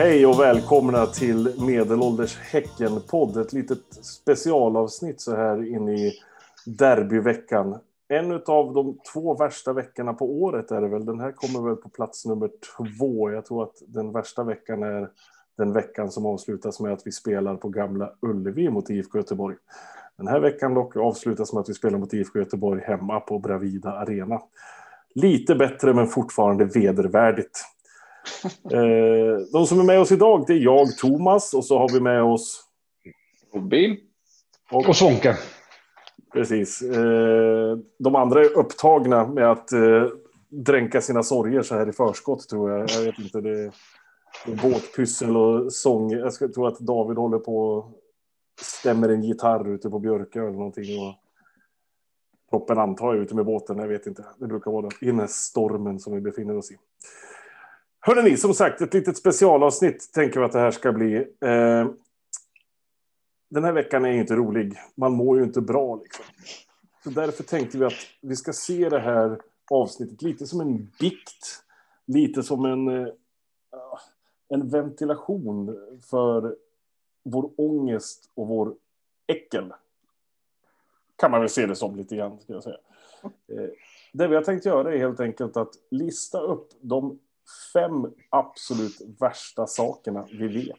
Hej 0.00 0.26
och 0.26 0.40
välkomna 0.40 1.06
till 1.06 1.54
Medelålders 1.66 2.38
Häcken-podd. 2.38 3.36
Ett 3.36 3.52
litet 3.52 3.78
specialavsnitt 4.04 5.20
så 5.20 5.36
här 5.36 5.74
in 5.74 5.88
i 5.88 6.12
derbyveckan. 6.66 7.78
En 8.08 8.32
av 8.32 8.74
de 8.74 8.98
två 9.12 9.34
värsta 9.34 9.72
veckorna 9.72 10.14
på 10.14 10.42
året 10.42 10.70
är 10.70 10.80
det 10.80 10.88
väl. 10.88 11.04
Den 11.04 11.20
här 11.20 11.32
kommer 11.32 11.68
väl 11.68 11.76
på 11.76 11.88
plats 11.88 12.26
nummer 12.26 12.50
två. 12.76 13.30
Jag 13.30 13.46
tror 13.46 13.62
att 13.62 13.82
den 13.86 14.12
värsta 14.12 14.44
veckan 14.44 14.82
är 14.82 15.08
den 15.58 15.72
veckan 15.72 16.10
som 16.10 16.26
avslutas 16.26 16.80
med 16.80 16.92
att 16.92 17.06
vi 17.06 17.12
spelar 17.12 17.56
på 17.56 17.68
Gamla 17.68 18.12
Ullevi 18.20 18.70
mot 18.70 18.90
IFK 18.90 19.18
Göteborg. 19.18 19.56
Den 20.16 20.28
här 20.28 20.40
veckan 20.40 20.74
dock 20.74 20.96
avslutas 20.96 21.52
med 21.52 21.60
att 21.60 21.68
vi 21.68 21.74
spelar 21.74 21.98
mot 21.98 22.14
IFK 22.14 22.38
Göteborg 22.38 22.82
hemma 22.84 23.20
på 23.20 23.38
Bravida 23.38 23.92
Arena. 23.92 24.40
Lite 25.14 25.54
bättre 25.54 25.94
men 25.94 26.06
fortfarande 26.06 26.64
vedervärdigt. 26.64 27.64
Eh, 28.72 29.38
de 29.52 29.66
som 29.66 29.80
är 29.80 29.84
med 29.84 30.00
oss 30.00 30.12
idag 30.12 30.44
det 30.46 30.52
är 30.52 30.58
jag, 30.58 30.96
Thomas, 30.96 31.54
och 31.54 31.64
så 31.64 31.78
har 31.78 31.92
vi 31.92 32.00
med 32.00 32.22
oss 32.22 32.64
Robin. 33.54 33.96
Och, 34.70 34.88
och 34.88 34.96
Svånke. 34.96 35.36
Precis. 36.32 36.82
Eh, 36.82 37.78
de 37.98 38.16
andra 38.16 38.40
är 38.40 38.58
upptagna 38.58 39.26
med 39.26 39.50
att 39.50 39.72
eh, 39.72 40.06
dränka 40.48 41.00
sina 41.00 41.22
sorger 41.22 41.62
så 41.62 41.74
här 41.74 41.88
i 41.88 41.92
förskott, 41.92 42.48
tror 42.48 42.70
jag. 42.70 42.90
Jag 42.90 43.02
vet 43.02 43.18
inte, 43.18 43.40
det 43.40 43.64
är, 43.64 43.72
båtpyssel 44.62 45.36
och 45.36 45.72
sång. 45.72 46.10
Jag 46.10 46.54
tror 46.54 46.68
att 46.68 46.78
David 46.78 47.16
håller 47.16 47.38
på 47.38 47.58
och 47.58 47.92
stämmer 48.60 49.08
en 49.08 49.22
gitarr 49.22 49.68
ute 49.68 49.90
på 49.90 49.98
Björkö 49.98 50.40
eller 50.40 50.58
någonting. 50.58 51.00
Och 51.00 51.14
proppen 52.50 52.78
antar 52.78 53.14
jag 53.14 53.22
ute 53.22 53.34
med 53.34 53.44
båten, 53.44 53.78
jag 53.78 53.88
vet 53.88 54.06
inte. 54.06 54.24
Det 54.38 54.46
brukar 54.46 54.70
vara 54.70 54.82
den, 54.82 54.90
i 55.00 55.06
den 55.06 55.20
här 55.20 55.26
stormen 55.26 55.98
som 55.98 56.14
vi 56.14 56.20
befinner 56.20 56.56
oss 56.56 56.70
i. 56.70 56.76
Hörrni, 58.02 58.30
ni, 58.30 58.36
som 58.36 58.54
sagt, 58.54 58.80
ett 58.80 58.94
litet 58.94 59.16
specialavsnitt 59.16 60.12
tänker 60.12 60.40
vi 60.40 60.46
att 60.46 60.52
det 60.52 60.58
här 60.58 60.70
ska 60.70 60.92
bli. 60.92 61.16
Eh, 61.40 61.90
den 63.50 63.64
här 63.64 63.72
veckan 63.72 64.04
är 64.04 64.12
inte 64.12 64.34
rolig. 64.34 64.74
Man 64.94 65.12
mår 65.12 65.38
ju 65.38 65.44
inte 65.44 65.60
bra. 65.60 65.96
Liksom. 65.96 66.24
Så 67.04 67.10
därför 67.10 67.42
tänkte 67.42 67.78
vi 67.78 67.84
att 67.84 67.92
vi 68.20 68.36
ska 68.36 68.52
se 68.52 68.88
det 68.88 69.00
här 69.00 69.40
avsnittet 69.70 70.22
lite 70.22 70.46
som 70.46 70.60
en 70.60 70.90
bikt. 71.00 71.64
Lite 72.06 72.42
som 72.42 72.64
en, 72.64 72.88
eh, 72.88 73.08
en 74.48 74.68
ventilation 74.68 75.76
för 76.10 76.56
vår 77.22 77.50
ångest 77.56 78.30
och 78.34 78.46
vår 78.46 78.74
äckel. 79.26 79.72
Kan 81.16 81.30
man 81.30 81.40
väl 81.40 81.50
se 81.50 81.66
det 81.66 81.76
som 81.76 81.96
lite 81.96 82.16
grann, 82.16 82.40
ska 82.40 82.52
jag 82.52 82.62
säga. 82.62 82.78
Eh, 83.22 83.70
det 84.12 84.28
vi 84.28 84.34
har 84.34 84.42
tänkt 84.42 84.66
göra 84.66 84.94
är 84.94 84.98
helt 84.98 85.20
enkelt 85.20 85.56
att 85.56 85.74
lista 85.90 86.40
upp 86.40 86.68
de 86.80 87.18
fem 87.72 88.06
absolut 88.30 89.00
värsta 89.20 89.66
sakerna 89.66 90.26
vi 90.32 90.48
vet 90.48 90.76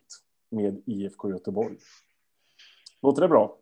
med 0.51 0.83
IFK 0.85 1.29
Göteborg. 1.29 1.77
Låter 3.01 3.21
det 3.21 3.27
bra? 3.27 3.57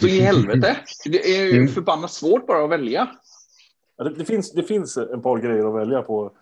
Så 0.00 0.06
i 0.06 0.20
helvete. 0.20 0.76
Det 1.04 1.36
är 1.36 1.54
ju 1.54 1.68
förbannat 1.68 2.10
svårt 2.10 2.46
bara 2.46 2.64
att 2.64 2.70
välja. 2.70 3.10
Ja, 3.96 4.04
det, 4.04 4.14
det, 4.14 4.24
finns, 4.24 4.52
det 4.52 4.62
finns 4.62 4.96
ett 4.96 5.22
par 5.22 5.38
grejer 5.38 5.68
att 5.68 5.74
välja 5.74 6.02
på. 6.02 6.32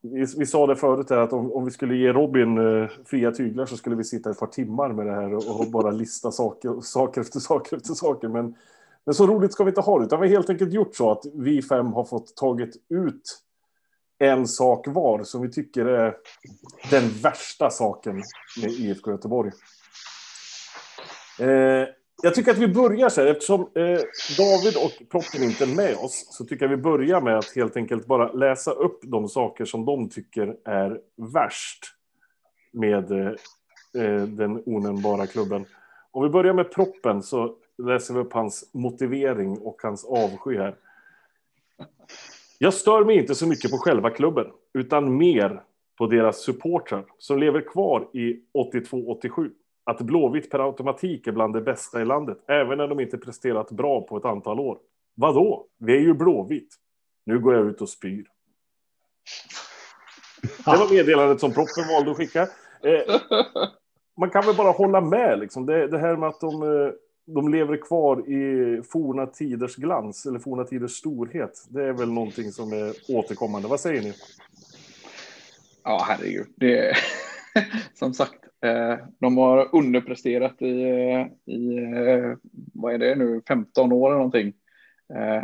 Vi, 0.00 0.26
vi 0.36 0.46
sa 0.46 0.66
det 0.66 0.76
förut 0.76 1.10
här, 1.10 1.16
att 1.16 1.32
om, 1.32 1.52
om 1.52 1.64
vi 1.64 1.70
skulle 1.70 1.96
ge 1.96 2.12
Robin 2.12 2.58
uh, 2.58 2.88
fria 3.04 3.32
tyglar 3.32 3.66
så 3.66 3.76
skulle 3.76 3.96
vi 3.96 4.04
sitta 4.04 4.30
ett 4.30 4.38
par 4.38 4.46
timmar 4.46 4.92
med 4.92 5.06
det 5.06 5.12
här 5.12 5.34
och, 5.34 5.60
och 5.60 5.70
bara 5.70 5.90
lista 5.90 6.30
saker, 6.30 6.80
saker 6.80 7.20
efter 7.20 7.40
saker 7.40 7.76
efter 7.76 7.94
saker. 7.94 8.28
Men, 8.28 8.54
men 9.04 9.14
så 9.14 9.26
roligt 9.26 9.52
ska 9.52 9.64
vi 9.64 9.70
inte 9.70 9.80
ha 9.80 9.98
det, 9.98 10.04
utan 10.04 10.20
vi 10.20 10.26
har 10.26 10.34
helt 10.34 10.50
enkelt 10.50 10.72
gjort 10.72 10.96
så 10.96 11.10
att 11.10 11.24
vi 11.34 11.62
fem 11.62 11.86
har 11.86 12.04
fått 12.04 12.36
tagit 12.36 12.76
ut 12.88 13.42
en 14.22 14.46
sak 14.46 14.86
var 14.88 15.22
som 15.24 15.42
vi 15.42 15.50
tycker 15.50 15.86
är 15.86 16.16
den 16.90 17.08
värsta 17.22 17.70
saken 17.70 18.22
med 18.62 18.70
IFK 18.70 19.10
Göteborg. 19.10 19.50
Eh, 21.40 21.88
jag 22.22 22.34
tycker 22.34 22.50
att 22.50 22.58
vi 22.58 22.68
börjar 22.68 23.08
så 23.08 23.20
här, 23.20 23.28
eftersom 23.28 23.60
eh, 23.60 24.00
David 24.38 24.76
och 24.76 25.10
Proppen 25.10 25.42
inte 25.42 25.64
är 25.64 25.76
med 25.76 25.96
oss, 25.96 26.26
så 26.30 26.44
tycker 26.44 26.64
jag 26.64 26.70
vi 26.70 26.82
börjar 26.82 27.20
med 27.20 27.38
att 27.38 27.56
helt 27.56 27.76
enkelt 27.76 28.06
bara 28.06 28.32
läsa 28.32 28.70
upp 28.70 29.00
de 29.02 29.28
saker 29.28 29.64
som 29.64 29.84
de 29.84 30.08
tycker 30.08 30.56
är 30.64 31.00
värst 31.34 31.84
med 32.72 33.10
eh, 33.10 33.32
eh 34.04 34.22
den 34.22 34.62
onämnbara 34.66 35.26
klubben. 35.26 35.64
Om 36.10 36.22
vi 36.22 36.28
börjar 36.28 36.54
med 36.54 36.72
Proppen 36.72 37.22
så 37.22 37.56
läser 37.82 38.14
vi 38.14 38.20
upp 38.20 38.32
hans 38.32 38.70
motivering 38.72 39.58
och 39.58 39.82
hans 39.82 40.04
avsky 40.04 40.56
här. 40.58 40.76
Jag 42.64 42.74
stör 42.74 43.04
mig 43.04 43.16
inte 43.16 43.34
så 43.34 43.46
mycket 43.46 43.70
på 43.70 43.78
själva 43.78 44.10
klubben, 44.10 44.46
utan 44.74 45.16
mer 45.16 45.62
på 45.98 46.06
deras 46.06 46.42
supportrar 46.42 47.04
som 47.18 47.38
lever 47.38 47.60
kvar 47.60 48.08
i 48.12 48.40
82-87. 48.72 49.50
Att 49.84 50.00
Blåvitt 50.00 50.50
per 50.50 50.58
automatik 50.58 51.26
är 51.26 51.32
bland 51.32 51.54
det 51.54 51.60
bästa 51.60 52.02
i 52.02 52.04
landet, 52.04 52.38
även 52.48 52.78
när 52.78 52.88
de 52.88 53.00
inte 53.00 53.18
presterat 53.18 53.70
bra 53.70 54.00
på 54.00 54.16
ett 54.16 54.24
antal 54.24 54.60
år. 54.60 54.78
Vadå? 55.14 55.66
Vi 55.78 55.96
är 55.96 56.00
ju 56.00 56.14
Blåvitt. 56.14 56.74
Nu 57.26 57.38
går 57.38 57.54
jag 57.54 57.66
ut 57.66 57.80
och 57.80 57.88
spyr. 57.88 58.26
Det 60.42 60.66
var 60.66 60.94
meddelandet 60.94 61.40
som 61.40 61.52
proppen 61.52 61.84
valde 61.94 62.10
att 62.10 62.16
skicka. 62.16 62.42
Eh, 62.82 63.20
man 64.20 64.30
kan 64.30 64.46
väl 64.46 64.56
bara 64.56 64.70
hålla 64.70 65.00
med, 65.00 65.38
liksom. 65.38 65.66
det, 65.66 65.86
det 65.86 65.98
här 65.98 66.16
med 66.16 66.28
att 66.28 66.40
de 66.40 66.62
eh, 66.62 66.92
de 67.34 67.52
lever 67.52 67.76
kvar 67.76 68.30
i 68.30 68.82
forna 68.82 69.26
tiders 69.26 69.76
glans 69.76 70.26
eller 70.26 70.38
forna 70.38 70.64
tiders 70.64 70.92
storhet. 70.92 71.66
Det 71.68 71.84
är 71.84 71.92
väl 71.92 72.12
någonting 72.12 72.52
som 72.52 72.72
är 72.72 72.92
återkommande. 73.08 73.68
Vad 73.68 73.80
säger 73.80 74.02
ni? 74.02 74.12
Ja, 75.84 76.04
herregud. 76.08 76.46
Det 76.56 76.96
som 77.94 78.14
sagt, 78.14 78.44
eh, 78.64 78.96
de 79.18 79.36
har 79.36 79.68
underpresterat 79.72 80.62
i, 80.62 80.82
eh, 80.82 81.54
i 81.54 81.76
eh, 81.78 82.36
vad 82.74 82.94
är 82.94 82.98
det 82.98 83.14
nu, 83.14 83.42
15 83.48 83.92
år 83.92 84.08
eller 84.08 84.16
någonting. 84.16 84.52
Eh, 85.14 85.42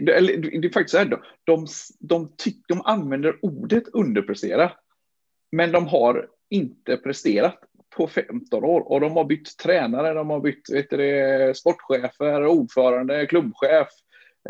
det 0.00 0.12
är 0.12 0.72
faktiskt 0.72 0.90
så 0.90 0.98
här, 0.98 1.04
de, 1.04 1.20
de, 1.44 1.66
de, 2.00 2.32
tyck, 2.36 2.64
de 2.68 2.80
använder 2.84 3.38
ordet 3.42 3.88
underprestera, 3.88 4.72
men 5.52 5.72
de 5.72 5.86
har 5.86 6.28
inte 6.48 6.96
presterat 6.96 7.58
på 7.96 8.06
15 8.06 8.64
år 8.64 8.92
och 8.92 9.00
de 9.00 9.16
har 9.16 9.24
bytt 9.24 9.58
tränare, 9.58 10.14
de 10.14 10.30
har 10.30 10.40
bytt 10.40 10.70
vet 10.72 10.90
du, 10.90 11.52
sportchefer, 11.56 12.46
ordförande, 12.46 13.26
klubbchef, 13.26 13.88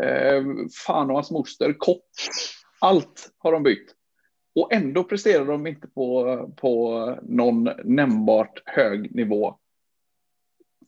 eh, 0.01 0.43
fan 0.85 1.09
och 1.09 1.15
hans 1.15 1.31
moster, 1.31 1.73
kock. 1.77 2.09
Allt 2.79 3.31
har 3.37 3.51
de 3.51 3.63
bytt. 3.63 3.95
Och 4.55 4.73
ändå 4.73 5.03
presterar 5.03 5.45
de 5.45 5.67
inte 5.67 5.87
på, 5.87 6.53
på 6.57 7.19
någon 7.23 7.69
nämnbart 7.83 8.61
hög 8.65 9.15
nivå. 9.15 9.57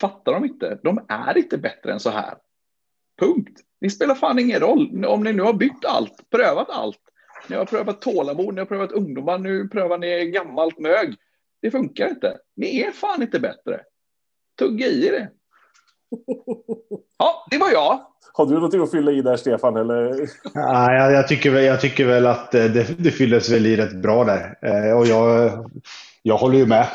Fattar 0.01 0.33
de 0.33 0.45
inte? 0.45 0.79
De 0.83 1.05
är 1.07 1.37
inte 1.37 1.57
bättre 1.57 1.93
än 1.93 1.99
så 1.99 2.09
här. 2.09 2.37
Punkt. 3.19 3.59
Det 3.81 3.89
spelar 3.89 4.15
fan 4.15 4.39
ingen 4.39 4.59
roll. 4.59 5.05
Om 5.05 5.23
ni 5.23 5.33
nu 5.33 5.41
har 5.41 5.53
bytt 5.53 5.85
allt, 5.85 6.29
prövat 6.29 6.69
allt. 6.69 6.99
Ni 7.49 7.55
har 7.55 7.65
prövat 7.65 8.01
tålamod, 8.01 8.53
ni 8.53 8.61
har 8.61 8.65
prövat 8.65 8.91
ungdomar, 8.91 9.37
nu 9.37 9.67
prövar 9.67 9.97
ni 9.97 10.25
gammalt 10.25 10.79
mög. 10.79 11.15
Det 11.61 11.71
funkar 11.71 12.07
inte. 12.09 12.37
Ni 12.55 12.81
är 12.81 12.91
fan 12.91 13.21
inte 13.21 13.39
bättre. 13.39 13.81
Tugga 14.59 14.87
i 14.87 15.09
det. 15.09 15.29
Ja, 17.19 17.45
det 17.51 17.57
var 17.57 17.71
jag. 17.71 18.01
Har 18.33 18.45
du 18.45 18.59
något 18.59 18.75
att 18.75 18.91
fylla 18.91 19.11
i 19.11 19.21
där, 19.21 19.35
Stefan? 19.35 19.77
Eller? 19.77 20.29
Ja, 20.53 20.93
jag, 20.93 21.11
jag, 21.11 21.27
tycker, 21.27 21.51
väl, 21.51 21.63
jag 21.63 21.81
tycker 21.81 22.05
väl 22.05 22.25
att 22.25 22.55
eh, 22.55 22.65
det, 22.65 22.95
det 22.97 23.11
fylldes 23.11 23.51
väl 23.51 23.65
i 23.65 23.75
rätt 23.75 23.95
bra 23.95 24.23
där. 24.23 24.57
Eh, 24.61 24.97
och 24.97 25.05
jag, 25.05 25.51
jag 26.23 26.37
håller 26.37 26.57
ju 26.57 26.65
med 26.65 26.87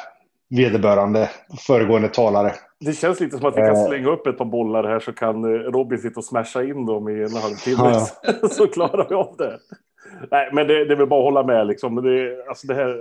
vederbörande 0.51 1.31
föregående 1.67 2.09
talare. 2.09 2.53
Det 2.81 2.93
känns 2.93 3.21
lite 3.21 3.39
som 3.39 3.47
att 3.47 3.57
vi 3.57 3.61
kan 3.61 3.77
eh. 3.77 3.87
slänga 3.87 4.09
upp 4.09 4.27
ett 4.27 4.39
par 4.39 4.45
bollar 4.45 4.85
här 4.85 5.01
så 5.01 5.13
kan 5.13 5.45
Robin 5.45 5.99
sitta 5.99 6.21
och 6.21 6.25
smasha 6.25 6.63
in 6.63 6.87
dem 6.87 7.09
i 7.09 7.23
en 7.23 7.37
halvtimme. 7.37 7.77
Ja, 7.79 8.09
ja. 8.23 8.49
så 8.51 8.67
klarar 8.67 9.09
vi 9.09 9.15
av 9.15 9.35
det. 9.39 9.59
Nej, 10.31 10.51
men 10.53 10.67
det, 10.67 10.85
det 10.85 10.95
är 10.95 10.97
väl 10.97 11.07
bara 11.07 11.21
att 11.21 11.35
hålla 11.35 11.43
med 11.43 11.67
liksom. 11.67 11.95
Det, 11.95 12.45
alltså 12.49 12.67
det 12.67 12.75
här, 12.75 12.97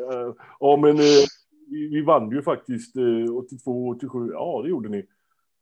ja, 0.59 0.77
men 0.77 0.97
vi, 1.71 1.87
vi 1.87 2.01
vann 2.01 2.31
ju 2.31 2.41
faktiskt 2.41 2.95
eh, 2.95 3.35
82, 3.35 3.89
87. 3.89 4.29
Ja, 4.33 4.61
det 4.63 4.69
gjorde 4.69 4.89
ni. 4.89 5.05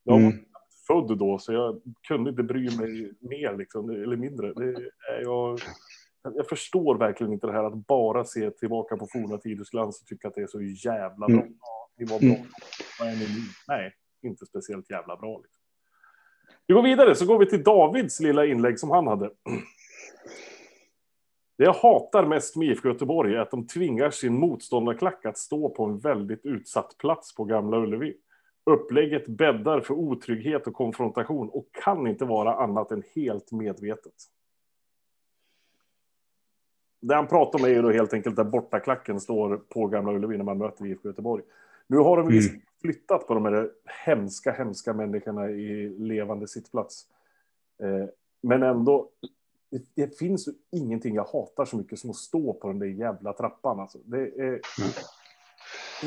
Jag 0.04 0.14
var 0.14 0.20
mm. 0.20 0.46
född 0.88 1.18
då, 1.18 1.40
så 1.40 1.54
jag 1.54 1.82
kunde 2.08 2.30
inte 2.30 2.44
bry 2.44 2.78
mig 2.78 3.14
mer 3.20 3.58
liksom, 3.58 3.90
eller 3.90 4.16
mindre. 4.16 4.54
Det 4.54 4.92
jag, 5.22 5.60
jag 6.24 6.48
förstår 6.48 6.98
verkligen 6.98 7.34
inte 7.34 7.48
det 7.48 7.54
här 7.54 7.64
att 7.64 7.88
bara 7.88 8.26
se 8.26 8.52
tillbaka 8.52 8.98
på 8.98 9.08
forna 9.12 9.38
tiders 9.38 9.70
glans 9.70 10.02
och 10.02 10.08
tycka 10.08 10.28
att 10.28 10.36
det 10.36 10.42
är 10.42 10.48
så 10.48 10.62
jävla 10.62 11.28
bra. 11.28 11.42
Mm. 11.42 11.54
Ja, 11.62 11.90
ni 11.98 12.06
var 12.06 12.20
bra. 12.20 12.30
Mm. 12.30 12.48
Vad 13.00 13.08
är 13.08 13.14
ni 13.14 13.20
nu? 13.20 13.42
Nej, 13.68 13.94
inte 14.22 14.46
speciellt 14.46 14.90
jävla 14.90 15.18
bra. 15.18 15.38
Liksom. 15.38 15.64
Vi 16.68 16.74
går 16.74 16.84
vidare, 16.84 17.16
så 17.16 17.26
går 17.26 17.40
vi 17.40 17.46
till 17.46 17.64
Davids 17.64 18.20
lilla 18.20 18.46
inlägg 18.46 18.80
som 18.80 18.90
han 18.90 19.08
hade. 19.08 19.30
Det 21.60 21.66
jag 21.66 21.74
hatar 21.74 22.26
mest 22.26 22.56
med 22.56 22.68
IFK 22.68 22.90
Göteborg 22.90 23.36
är 23.36 23.40
att 23.40 23.52
de 23.52 23.68
tvingar 23.68 24.10
sin 24.10 24.40
motståndarklack 24.40 25.26
att 25.26 25.38
stå 25.38 25.70
på 25.70 25.86
en 25.86 25.98
väldigt 25.98 26.46
utsatt 26.46 26.96
plats 26.98 27.36
på 27.36 27.44
Gamla 27.44 27.78
Ullevi. 27.78 28.18
Upplägget 28.64 29.28
bäddar 29.28 29.82
för 29.82 29.94
otrygghet 29.94 30.68
och 30.68 30.74
konfrontation 30.74 31.50
och 31.50 31.68
kan 31.84 32.08
inte 32.08 32.26
vara 32.26 32.56
annat 32.56 32.92
än 32.92 33.04
helt 33.16 33.52
medvetet. 33.52 34.14
det 37.02 37.16
han 37.16 37.28
pratar 37.28 37.60
om 37.60 37.66
är 37.66 37.70
ju 37.70 37.82
då 37.82 37.92
helt 37.92 38.14
enkelt 38.14 38.36
där 38.36 38.44
bortaklacken 38.44 39.20
står 39.20 39.58
på 39.58 39.88
Gamla 39.88 40.14
Ullevi 40.14 40.38
när 40.38 40.46
man 40.46 40.58
möter 40.58 40.86
IFK 40.86 41.08
Göteborg. 41.10 41.44
Nu 41.88 41.98
har 41.98 42.18
de 42.18 42.28
mm. 42.28 42.62
flyttat 42.82 43.28
på 43.28 43.34
de 43.34 43.46
här 43.46 43.72
hemska, 44.06 44.52
hemska 44.52 44.94
människorna 44.94 45.50
i 45.50 45.90
levande 45.90 46.48
sittplats. 46.48 47.08
Eh, 47.84 48.06
men 48.42 48.64
ändå, 48.64 49.10
det, 49.72 49.82
det, 49.96 50.18
finns 50.18 50.50
ingenting 50.72 51.16
jag 51.16 51.24
hatar 51.24 51.66
så 51.66 51.78
mycket 51.78 52.00
som 52.00 52.10
att 52.10 52.16
stå 52.16 52.54
på 52.54 52.68
den 52.68 52.80
där 52.80 52.88
jävla 52.88 53.34
trappan. 53.34 53.80
Alltså. 53.80 53.98
Det 54.06 54.18
är... 54.18 54.44
Mm. 54.44 54.92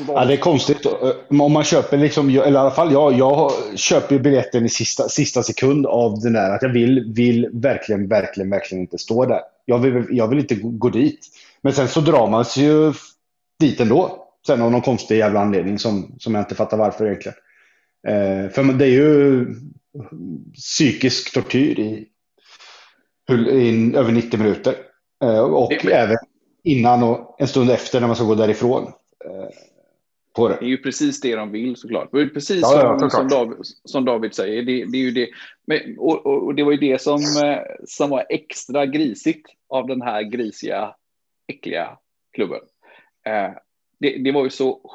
Ja, 0.07 0.25
det 0.25 0.33
är 0.33 0.37
konstigt. 0.37 0.85
Om 1.29 1.51
man 1.51 1.63
köper, 1.63 1.97
liksom, 1.97 2.29
eller 2.29 2.51
i 2.51 2.55
alla 2.57 2.71
fall 2.71 2.91
jag, 2.91 3.13
jag 3.13 3.51
köper 3.75 4.19
biljetten 4.19 4.65
i 4.65 4.69
sista, 4.69 5.09
sista 5.09 5.43
sekund 5.43 5.85
av 5.85 6.19
den 6.19 6.33
där. 6.33 6.55
Att 6.55 6.61
jag 6.61 6.69
vill, 6.69 7.13
vill 7.15 7.49
verkligen, 7.53 8.07
verkligen, 8.07 8.49
verkligen 8.49 8.81
inte 8.81 8.97
stå 8.97 9.25
där. 9.25 9.41
Jag 9.65 9.79
vill, 9.79 10.05
jag 10.09 10.27
vill 10.27 10.39
inte 10.39 10.55
gå 10.55 10.89
dit. 10.89 11.19
Men 11.61 11.73
sen 11.73 11.87
så 11.87 12.01
drar 12.01 12.27
man 12.27 12.45
sig 12.45 12.63
ju 12.63 12.93
dit 13.59 13.79
ändå. 13.79 14.27
Sen 14.47 14.61
av 14.61 14.71
någon 14.71 14.81
konstig 14.81 15.17
jävla 15.17 15.39
anledning 15.39 15.79
som, 15.79 16.15
som 16.19 16.35
jag 16.35 16.41
inte 16.41 16.55
fattar 16.55 16.77
varför 16.77 17.05
egentligen. 17.05 17.37
Eh, 18.07 18.49
för 18.49 18.73
det 18.73 18.85
är 18.85 18.89
ju 18.89 19.47
psykisk 20.53 21.33
tortyr 21.33 21.79
i, 21.79 22.07
i 23.29 23.95
över 23.95 24.11
90 24.11 24.39
minuter. 24.39 24.75
Eh, 25.23 25.39
och 25.39 25.69
det, 25.69 25.93
även 25.93 26.17
innan 26.63 27.03
och 27.03 27.35
en 27.39 27.47
stund 27.47 27.71
efter 27.71 27.99
när 27.99 28.07
man 28.07 28.15
ska 28.15 28.25
gå 28.25 28.35
därifrån. 28.35 28.83
Eh, 29.25 29.49
på 30.33 30.47
det. 30.47 30.57
det 30.59 30.65
är 30.65 30.69
ju 30.69 30.77
precis 30.77 31.21
det 31.21 31.35
de 31.35 31.51
vill 31.51 31.75
såklart. 31.75 32.09
Det 32.11 32.21
är 32.21 32.27
precis 32.27 32.61
ja, 32.61 32.99
som, 32.99 33.09
som, 33.09 33.27
David, 33.27 33.57
som, 33.83 34.05
David, 34.05 34.33
säger. 34.33 34.63
Det, 34.63 34.85
det 34.85 34.97
är 34.97 35.01
ju 35.01 35.11
det. 35.11 35.29
Men, 35.67 35.97
och, 35.97 36.25
och, 36.25 36.55
det 36.55 36.63
var 36.63 36.71
ju 36.71 36.77
det 36.77 37.01
som, 37.01 37.19
eh, 37.43 37.59
som 37.85 38.09
var 38.09 38.25
extra 38.29 38.85
grisigt 38.85 39.49
av 39.69 39.87
den 39.87 40.01
här 40.01 40.23
grisiga, 40.23 40.95
äckliga 41.47 41.97
klubben. 42.33 42.59
Eh, 43.25 43.51
det, 43.99 44.17
det, 44.17 44.31
var 44.31 44.43
ju 44.43 44.49
så 44.49 44.91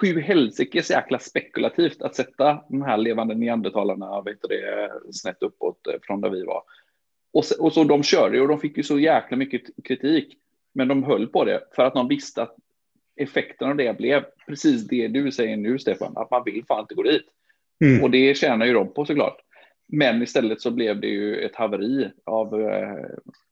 sju, 0.00 0.20
helsikes 0.20 0.90
jäkla 0.90 1.18
spekulativt 1.18 2.02
att 2.02 2.16
sätta 2.16 2.64
de 2.68 2.82
här 2.82 2.96
levande 2.96 3.34
neandertalarna 3.34 4.22
vet 4.22 4.42
det, 4.42 4.90
snett 5.12 5.42
uppåt 5.42 5.80
från 6.02 6.20
där 6.20 6.30
vi 6.30 6.44
var. 6.44 6.62
Och 7.34 7.44
så, 7.44 7.62
och 7.62 7.72
så 7.72 7.84
de 7.84 8.02
körde 8.02 8.40
och 8.40 8.48
de 8.48 8.60
fick 8.60 8.76
ju 8.76 8.82
så 8.82 8.98
jäkla 8.98 9.36
mycket 9.36 9.62
kritik. 9.84 10.38
Men 10.72 10.88
de 10.88 11.04
höll 11.04 11.26
på 11.26 11.44
det 11.44 11.60
för 11.76 11.82
att 11.82 11.94
de 11.94 12.08
visste 12.08 12.42
att 12.42 12.56
effekten 13.16 13.68
av 13.68 13.76
det 13.76 13.98
blev 13.98 14.24
precis 14.46 14.88
det 14.88 15.08
du 15.08 15.32
säger 15.32 15.56
nu, 15.56 15.78
Stefan, 15.78 16.16
att 16.16 16.30
man 16.30 16.42
vill 16.44 16.64
fan 16.68 16.80
inte 16.80 16.94
gå 16.94 17.02
dit. 17.02 17.26
Mm. 17.84 18.02
Och 18.02 18.10
det 18.10 18.36
tjänar 18.36 18.66
ju 18.66 18.72
de 18.72 18.94
på 18.94 19.04
såklart. 19.04 19.40
Men 19.86 20.22
istället 20.22 20.60
så 20.60 20.70
blev 20.70 21.00
det 21.00 21.06
ju 21.06 21.36
ett 21.36 21.56
haveri 21.56 22.10
av 22.24 22.60
eh, 22.60 23.06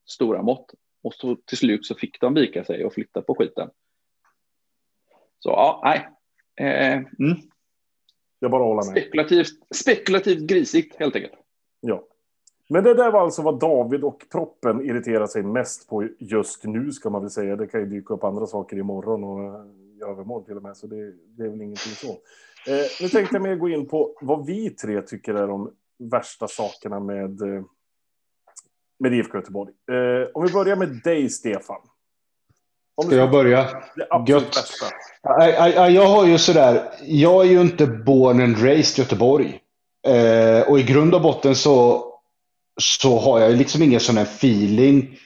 stora 0.07 0.43
mått. 0.43 0.75
Och 1.03 1.15
så 1.15 1.37
till 1.37 1.59
slut 1.59 1.87
så 1.87 1.95
fick 1.95 2.21
de 2.21 2.35
vika 2.35 2.65
sig 2.65 2.85
och 2.85 2.95
flytta 2.95 3.23
på 3.23 3.35
skiten. 3.35 3.71
Så 5.39 5.49
ja, 5.49 5.81
nej. 5.85 6.09
Eh, 6.57 6.95
mm. 6.95 7.37
Jag 8.39 8.51
bara 8.51 8.65
håller 8.65 8.93
med. 8.93 9.03
Spekulativt, 9.03 9.75
spekulativt 9.75 10.41
grisigt 10.51 10.97
helt 10.99 11.17
enkelt. 11.17 11.35
Ja. 11.81 12.07
Men 12.73 12.85
det 12.85 12.95
där 12.95 13.11
var 13.11 13.21
alltså 13.21 13.43
vad 13.43 13.59
David 13.59 14.05
och 14.05 14.25
proppen 14.33 14.85
irriterar 14.85 15.27
sig 15.27 15.43
mest 15.43 15.89
på 15.89 16.09
just 16.19 16.65
nu, 16.65 16.93
ska 16.93 17.11
man 17.11 17.21
väl 17.21 17.31
säga. 17.31 17.57
Det 17.57 17.67
kan 17.67 17.81
ju 17.81 17.87
dyka 17.87 18.15
upp 18.15 18.25
andra 18.25 18.47
saker 18.47 18.77
imorgon 18.77 19.25
och 19.25 19.67
i 19.99 20.03
övermorgon 20.03 20.45
till 20.45 20.57
och 20.57 20.63
med, 20.63 20.77
så 20.77 20.87
det, 20.87 21.13
det 21.37 21.45
är 21.45 21.49
väl 21.49 21.63
ingenting 21.63 21.93
så. 21.93 22.09
Eh, 22.71 22.87
nu 23.01 23.09
tänkte 23.09 23.37
jag 23.37 23.43
mer 23.43 23.57
gå 23.57 23.69
in 23.69 23.89
på 23.89 24.17
vad 24.21 24.47
vi 24.47 24.71
tre 24.71 25.03
tycker 25.03 25.35
är 25.35 25.47
de 25.47 25.71
värsta 25.99 26.49
sakerna 26.49 27.01
med, 27.01 27.43
eh, 27.43 27.63
med 28.99 29.15
IFK 29.15 29.39
Göteborg. 29.39 29.73
Eh, 29.93 30.29
om 30.35 30.47
vi 30.47 30.53
börjar 30.53 30.77
med 30.77 31.01
dig, 31.05 31.31
Stefan. 31.31 31.81
Om 32.95 33.07
Ska 33.07 33.17
jag 33.17 33.31
börja? 33.31 33.69
Gött. 34.29 34.57
Jag 35.91 36.07
har 36.07 36.27
ju 36.27 36.39
sådär, 36.39 36.91
jag 37.03 37.47
är 37.47 37.51
ju 37.51 37.61
inte 37.61 37.87
born 37.87 38.43
and 38.43 38.63
raised 38.63 39.05
Göteborg. 39.05 39.61
Eh, 40.07 40.71
och 40.71 40.79
i 40.79 40.83
grund 40.83 41.15
och 41.15 41.23
botten 41.23 41.55
så 41.55 42.12
så 42.81 43.19
har 43.19 43.41
jag 43.41 43.57
liksom 43.57 43.83
ingen 43.83 44.01
sån 44.01 44.17
här 44.17 44.25
feeling 44.25 45.19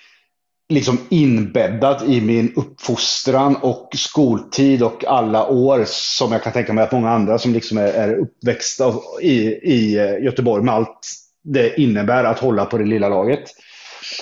liksom 0.68 0.98
inbäddad 1.08 2.02
i 2.12 2.20
min 2.20 2.52
uppfostran 2.56 3.56
och 3.56 3.88
skoltid 3.96 4.82
och 4.82 5.04
alla 5.04 5.46
år 5.46 5.84
som 5.86 6.32
jag 6.32 6.42
kan 6.42 6.52
tänka 6.52 6.72
mig 6.72 6.84
att 6.84 6.92
många 6.92 7.10
andra 7.10 7.38
som 7.38 7.52
liksom 7.52 7.78
är, 7.78 7.92
är 7.92 8.14
uppväxta 8.18 8.94
i, 9.20 9.36
i 9.46 9.98
eh, 9.98 10.24
Göteborg 10.24 10.64
med 10.64 10.74
allt 10.74 11.00
det 11.44 11.80
innebär 11.80 12.24
att 12.24 12.38
hålla 12.38 12.64
på 12.64 12.78
det 12.78 12.84
lilla 12.84 13.08
laget. 13.08 13.42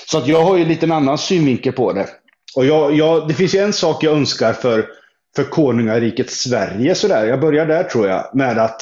Så 0.07 0.17
att 0.17 0.27
jag 0.27 0.43
har 0.43 0.57
ju 0.57 0.65
lite 0.65 0.85
en 0.85 0.91
annan 0.91 1.17
synvinkel 1.17 1.73
på 1.73 1.93
det. 1.93 2.07
Och 2.55 2.65
jag, 2.65 2.93
jag, 2.93 3.27
det 3.27 3.33
finns 3.33 3.55
ju 3.55 3.59
en 3.59 3.73
sak 3.73 4.03
jag 4.03 4.13
önskar 4.13 4.53
för, 4.53 4.85
för 5.35 5.43
konungariket 5.43 6.31
Sverige. 6.31 6.95
Sådär. 6.95 7.25
Jag 7.25 7.41
börjar 7.41 7.65
där 7.65 7.83
tror 7.83 8.07
jag, 8.07 8.29
med 8.33 8.57
att, 8.57 8.81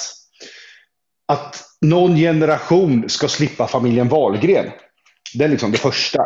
att 1.28 1.64
någon 1.84 2.16
generation 2.16 3.10
ska 3.10 3.28
slippa 3.28 3.68
familjen 3.68 4.10
Wahlgren. 4.10 4.72
Det 5.34 5.44
är 5.44 5.48
liksom 5.48 5.72
det 5.72 5.78
första. 5.78 6.20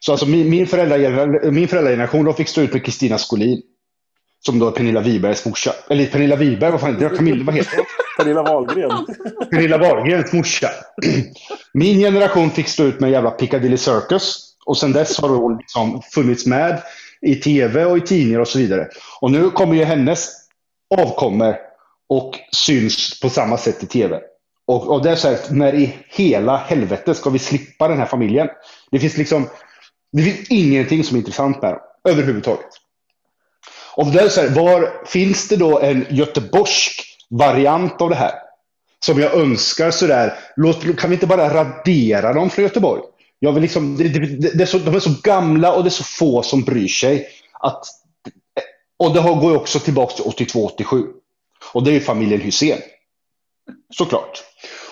Så 0.00 0.12
alltså 0.12 0.26
min, 0.26 0.50
min, 0.50 0.66
föräldrar, 0.66 1.50
min 1.50 1.68
föräldrageneration 1.68 2.24
de 2.24 2.34
fick 2.34 2.48
stå 2.48 2.60
ut 2.60 2.72
med 2.72 2.84
Kristina 2.84 3.18
Skolin. 3.18 3.62
Som 4.46 4.58
då 4.58 4.66
är 4.66 4.70
Pernilla 4.70 5.00
Wibergs 5.00 5.46
morsa. 5.46 5.72
Eller 5.90 6.06
Pernilla 6.06 6.36
Wiberg, 6.36 6.70
vad 6.70 6.80
fan 6.80 6.94
heter 6.94 7.16
Camilla, 7.16 7.44
vad 7.44 7.54
heter 7.54 7.80
Pernilla 8.18 8.42
Wahlgren. 8.42 9.06
Pernilla 9.50 9.78
Wahlgrens 9.78 10.32
morsa. 10.32 10.70
Min 11.74 11.98
generation 11.98 12.50
fick 12.50 12.68
stå 12.68 12.84
ut 12.84 13.00
med 13.00 13.10
jävla 13.10 13.30
Piccadilly 13.30 13.76
Circus. 13.76 14.54
Och 14.66 14.76
sen 14.76 14.92
dess 14.92 15.18
har 15.20 15.28
hon 15.28 15.56
liksom 15.56 16.02
funnits 16.14 16.46
med 16.46 16.82
i 17.20 17.34
tv 17.34 17.84
och 17.84 17.98
i 17.98 18.00
tidningar 18.00 18.40
och 18.40 18.48
så 18.48 18.58
vidare. 18.58 18.88
Och 19.20 19.30
nu 19.30 19.50
kommer 19.50 19.74
ju 19.74 19.84
hennes 19.84 20.28
avkommor 20.98 21.56
och 22.08 22.38
syns 22.52 23.20
på 23.20 23.28
samma 23.28 23.58
sätt 23.58 23.82
i 23.82 23.86
tv. 23.86 24.20
Och, 24.66 24.88
och 24.88 25.02
det 25.02 25.10
är 25.10 25.16
så 25.16 25.28
här, 25.28 25.38
när 25.50 25.74
i 25.74 25.96
hela 26.08 26.56
helvete 26.56 27.14
ska 27.14 27.30
vi 27.30 27.38
slippa 27.38 27.88
den 27.88 27.98
här 27.98 28.06
familjen? 28.06 28.48
Det 28.90 28.98
finns 28.98 29.16
liksom, 29.16 29.48
det 30.12 30.22
finns 30.22 30.50
ingenting 30.50 31.04
som 31.04 31.16
är 31.16 31.18
intressant 31.18 31.62
med 31.62 31.72
dem, 31.72 31.80
överhuvudtaget. 32.08 32.70
Och 33.96 34.06
det 34.06 34.20
är 34.20 34.28
så 34.28 34.40
här, 34.40 34.48
var 34.48 35.06
finns 35.06 35.48
det 35.48 35.56
då 35.56 35.80
en 35.80 36.06
göteborgsk 36.10 37.04
variant 37.30 38.02
av 38.02 38.10
det 38.10 38.16
här? 38.16 38.32
Som 39.04 39.20
jag 39.20 39.34
önskar 39.34 39.90
sådär, 39.90 40.38
låt, 40.56 40.98
kan 40.98 41.10
vi 41.10 41.16
inte 41.16 41.26
bara 41.26 41.54
radera 41.54 42.32
dem 42.32 42.50
från 42.50 42.62
Göteborg? 42.62 43.02
Jag 43.38 43.52
vill 43.52 43.62
liksom, 43.62 43.96
det, 43.96 44.08
det, 44.08 44.56
det 44.56 44.62
är 44.62 44.66
så, 44.66 44.78
de 44.78 44.94
är 44.94 45.00
så 45.00 45.14
gamla 45.22 45.72
och 45.74 45.82
det 45.82 45.88
är 45.88 45.90
så 45.90 46.04
få 46.04 46.42
som 46.42 46.62
bryr 46.62 46.88
sig. 46.88 47.28
Att, 47.60 47.86
och 48.96 49.14
det 49.14 49.20
går 49.20 49.52
ju 49.52 49.56
också 49.56 49.78
tillbaka 49.78 50.14
till 50.14 50.46
82-87. 50.46 51.06
Och 51.72 51.84
det 51.84 51.90
är 51.90 51.92
ju 51.92 52.00
familjen 52.00 52.40
Hussein. 52.40 52.78
Såklart. 53.96 54.44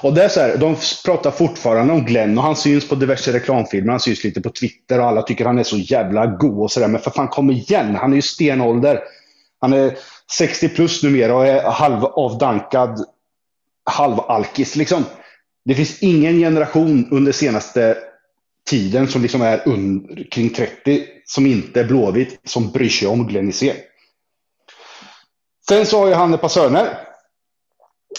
Och 0.02 0.14
det 0.14 0.25
är 0.25 0.28
så 0.28 0.40
här, 0.40 0.56
de 0.56 0.76
pratar 1.04 1.30
fortfarande 1.30 1.92
om 1.92 2.04
Glenn 2.04 2.38
och 2.38 2.44
han 2.44 2.56
syns 2.56 2.88
på 2.88 2.94
diverse 2.94 3.32
reklamfilmer. 3.32 3.90
Han 3.90 4.00
syns 4.00 4.25
lite 4.25 4.40
på 4.40 4.50
Twitter 4.50 5.00
och 5.00 5.06
alla 5.06 5.23
tycker 5.23 5.44
han 5.44 5.59
är 5.59 5.62
så 5.62 5.76
jävla 5.76 6.26
god 6.26 6.62
och 6.62 6.71
sådär. 6.71 6.88
Men 6.88 7.00
för 7.00 7.11
fan, 7.11 7.28
kom 7.28 7.50
igen. 7.50 7.94
Han 7.94 8.12
är 8.12 8.16
ju 8.16 8.23
stenålder. 8.23 9.00
Han 9.61 9.73
är 9.73 9.97
60 10.38 10.68
plus 10.68 11.02
numera 11.02 11.35
och 11.35 11.47
är 11.47 11.62
halvavdankad, 11.62 13.04
halvalkis 13.90 14.76
liksom. 14.76 15.04
Det 15.64 15.75
finns 15.75 16.02
ingen 16.02 16.38
generation 16.38 17.09
under 17.11 17.32
senaste 17.32 17.97
tiden 18.71 19.09
som 19.09 19.23
liksom 19.23 19.42
är 19.42 19.62
under, 19.68 20.30
kring 20.30 20.50
30 20.50 21.04
som 21.25 21.47
inte 21.47 21.80
är 21.80 21.85
blåvit, 21.85 22.40
som 22.44 22.71
bryr 22.71 22.88
sig 22.88 23.09
om 23.09 23.26
Glenn 23.26 23.47
Hysén. 23.47 23.76
Sen 25.68 25.87
så 25.87 25.99
har 25.99 26.09
ju 26.09 26.14
han 26.14 26.35
ett 26.35 26.40
par 26.40 26.49
söner 26.49 27.12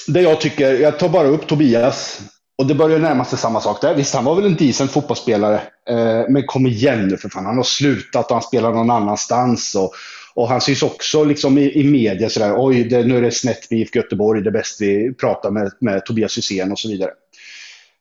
det 0.07 0.21
jag 0.21 0.41
tycker, 0.41 0.73
jag 0.73 0.99
tar 0.99 1.09
bara 1.09 1.27
upp 1.27 1.47
Tobias. 1.47 2.19
Och 2.57 2.67
det 2.67 2.75
börjar 2.75 2.99
närma 2.99 3.25
sig 3.25 3.39
samma 3.39 3.61
sak 3.61 3.81
där. 3.81 3.95
Visst, 3.95 4.15
han 4.15 4.25
var 4.25 4.35
väl 4.35 4.45
en 4.45 4.55
decent 4.55 4.91
fotbollsspelare. 4.91 5.61
Eh, 5.89 6.21
men 6.29 6.45
kom 6.45 6.67
igen 6.67 7.07
nu 7.07 7.17
för 7.17 7.29
fan. 7.29 7.45
Han 7.45 7.57
har 7.57 7.63
slutat 7.63 8.25
och 8.25 8.35
han 8.35 8.43
spelar 8.43 8.73
någon 8.73 8.89
annanstans. 8.89 9.75
Och, 9.75 9.93
och 10.35 10.47
han 10.47 10.61
syns 10.61 10.83
också 10.83 11.23
liksom 11.23 11.57
i, 11.57 11.79
i 11.79 11.83
media 11.83 12.29
sådär. 12.29 12.53
Oj, 12.57 12.83
det, 12.83 13.03
nu 13.03 13.17
är 13.17 13.21
det 13.21 13.31
snett 13.31 13.71
med 13.71 13.79
IFK 13.79 13.99
Göteborg. 13.99 14.41
Det 14.41 14.49
är 14.49 14.51
bäst 14.51 14.81
vi 14.81 15.13
pratar 15.13 15.51
med, 15.51 15.71
med 15.79 16.05
Tobias 16.05 16.37
Hysén 16.37 16.71
och 16.71 16.79
så 16.79 16.87
vidare. 16.87 17.11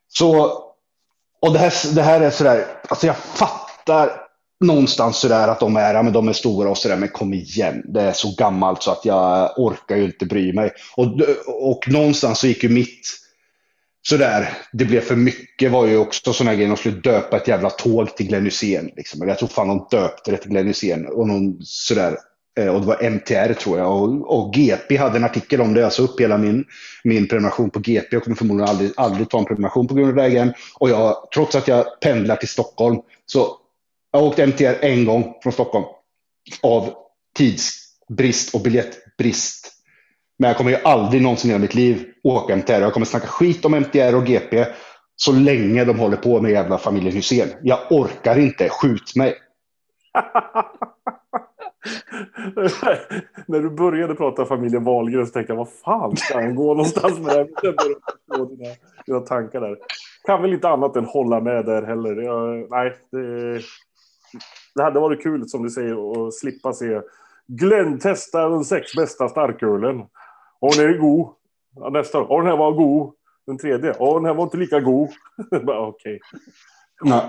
Så, 0.09 0.53
och 1.41 1.53
det 1.53 1.59
här, 1.59 1.95
det 1.95 2.03
här 2.03 2.21
är 2.21 2.31
sådär. 2.31 2.67
Alltså 2.89 3.07
jag 3.07 3.17
fattar 3.17 4.22
någonstans 4.63 5.17
sådär 5.17 5.49
att 5.49 5.61
de 5.61 5.77
är, 5.77 5.95
ja, 5.95 6.03
men 6.03 6.13
de 6.13 6.29
är 6.29 6.33
stora 6.33 6.71
och 6.71 6.79
sådär, 6.79 6.97
men 6.97 7.09
kom 7.09 7.35
igen. 7.35 7.83
Det 7.85 8.01
är 8.01 8.13
så 8.13 8.35
gammalt 8.39 8.83
så 8.83 8.91
att 8.91 9.05
jag 9.05 9.59
orkar 9.59 9.97
ju 9.97 10.05
inte 10.05 10.27
bry 10.27 10.53
mig. 10.53 10.71
Och, 10.97 11.07
och 11.47 11.89
någonstans 11.89 12.39
så 12.39 12.47
gick 12.47 12.63
ju 12.63 12.69
mitt 12.69 13.23
sådär, 14.09 14.49
det 14.73 14.85
blev 14.85 15.01
för 15.01 15.17
mycket 15.17 15.71
var 15.71 15.87
ju 15.87 15.97
också 15.97 16.33
sådana 16.33 16.55
grejer. 16.55 16.69
De 16.69 16.77
skulle 16.77 16.97
döpa 16.97 17.37
ett 17.37 17.49
jävla 17.49 17.71
tåg 17.71 18.17
till 18.17 18.27
Glenn 18.27 18.45
Hysén. 18.45 18.91
Liksom. 18.97 19.29
Jag 19.29 19.39
tror 19.39 19.49
fan 19.49 19.69
de 19.69 19.87
döpte 19.91 20.31
det 20.31 20.37
till 20.37 20.51
Glenn 20.51 20.67
Hysén. 20.67 21.07
Och 21.07 21.29
någon 21.29 21.59
sådär. 21.63 22.17
Eh, 22.59 22.69
och 22.69 22.81
det 22.81 22.87
var 22.87 23.03
MTR 23.03 23.53
tror 23.53 23.79
jag. 23.79 24.03
Och, 24.03 24.39
och, 24.39 24.55
GP 24.55 24.97
hade 24.97 25.17
en 25.17 25.25
artikel 25.25 25.61
om 25.61 25.75
det. 25.75 25.81
Jag 25.81 25.93
sa 25.93 26.03
upp 26.03 26.21
hela 26.21 26.39
min, 26.39 26.65
min 27.05 27.29
prenumeration 27.29 27.71
på 27.71 27.79
GP. 27.79 28.07
Jag 28.11 28.25
kommer 28.25 28.37
förmodligen 28.37 28.71
aldrig, 28.71 28.93
aldrig 28.97 29.31
ta 29.31 29.39
en 29.39 29.45
prenumeration 29.45 29.89
på 29.89 29.95
grund 29.95 30.09
av 30.09 30.15
vägen. 30.15 30.53
Och 30.75 30.91
jag, 30.91 31.17
trots 31.35 31.55
att 31.55 31.69
jag 31.69 32.01
pendlar 32.01 32.37
till 32.37 32.49
Stockholm 32.49 33.01
så 33.27 33.57
jag 34.13 34.21
har 34.21 34.27
åkt 34.27 34.39
MTR 34.39 34.85
en 34.85 35.05
gång 35.05 35.35
från 35.43 35.53
Stockholm. 35.53 35.85
Av 36.63 36.89
tidsbrist 37.35 38.55
och 38.55 38.61
biljettbrist. 38.61 39.73
Men 40.39 40.49
jag 40.49 40.57
kommer 40.57 40.71
ju 40.71 40.77
aldrig 40.77 41.23
någonsin 41.23 41.51
i 41.51 41.59
mitt 41.59 41.75
liv 41.75 42.05
åka 42.23 42.53
MTR. 42.57 42.81
Jag 42.81 42.93
kommer 42.93 43.07
snacka 43.07 43.27
skit 43.27 43.65
om 43.65 43.75
MTR 43.75 44.15
och 44.15 44.27
GP 44.27 44.67
så 45.17 45.33
länge 45.33 45.85
de 45.85 45.99
håller 45.99 46.17
på 46.17 46.41
med 46.41 46.51
jävla 46.51 46.79
familjen 46.79 47.15
Hussein. 47.15 47.49
Jag 47.63 47.79
orkar 47.91 48.39
inte. 48.39 48.69
Skjut 48.69 49.17
mig. 49.17 49.35
När 53.47 53.61
du 53.61 53.71
började 53.71 54.15
prata 54.15 54.45
familjen 54.45 54.85
Wahlgren 54.85 55.27
så 55.27 55.33
tänkte 55.33 55.53
jag, 55.53 55.59
vad 55.59 55.73
fan 55.85 56.17
ska 56.17 56.35
han 56.35 56.55
gå 56.55 56.75
någonstans 56.75 57.19
med 57.19 57.27
det 57.27 57.33
här? 57.33 57.49
Jag 57.63 57.75
började 58.29 58.57
dina, 58.57 58.75
dina 59.07 59.21
tankar 59.21 59.61
där. 59.61 59.77
Kan 60.25 60.43
väl 60.43 60.53
inte 60.53 60.69
annat 60.69 60.97
än 60.97 61.05
hålla 61.05 61.41
med 61.41 61.65
där 61.65 61.83
heller. 61.83 62.23
Jag, 62.23 62.71
nej, 62.71 62.93
det, 63.11 63.61
det 64.75 64.83
hade 64.83 65.01
varit 65.01 65.23
kul 65.23 65.49
som 65.49 65.63
du 65.63 65.71
säger 65.71 66.27
att 66.27 66.35
slippa 66.35 66.73
se 66.73 67.01
Glenn 67.49 67.99
testa 67.99 68.49
den 68.49 68.65
sex 68.65 68.95
bästa 68.97 69.29
starkölen. 69.29 70.01
Och 70.61 70.75
den 70.77 70.89
är 70.89 70.99
god. 70.99 71.29
Ja, 71.77 71.89
nästa 71.89 72.19
år. 72.19 72.33
Och 72.33 72.41
den 72.41 72.51
här 72.51 72.57
var 72.57 72.73
god. 72.73 73.15
Den 73.47 73.59
tredje. 73.59 73.93
Och 73.93 74.15
den 74.15 74.25
här 74.25 74.35
var 74.35 74.45
inte 74.45 74.57
lika 74.57 74.81
god. 74.81 75.09
Okej. 75.53 75.69
Okay. 75.89 76.19
Nej. 77.05 77.23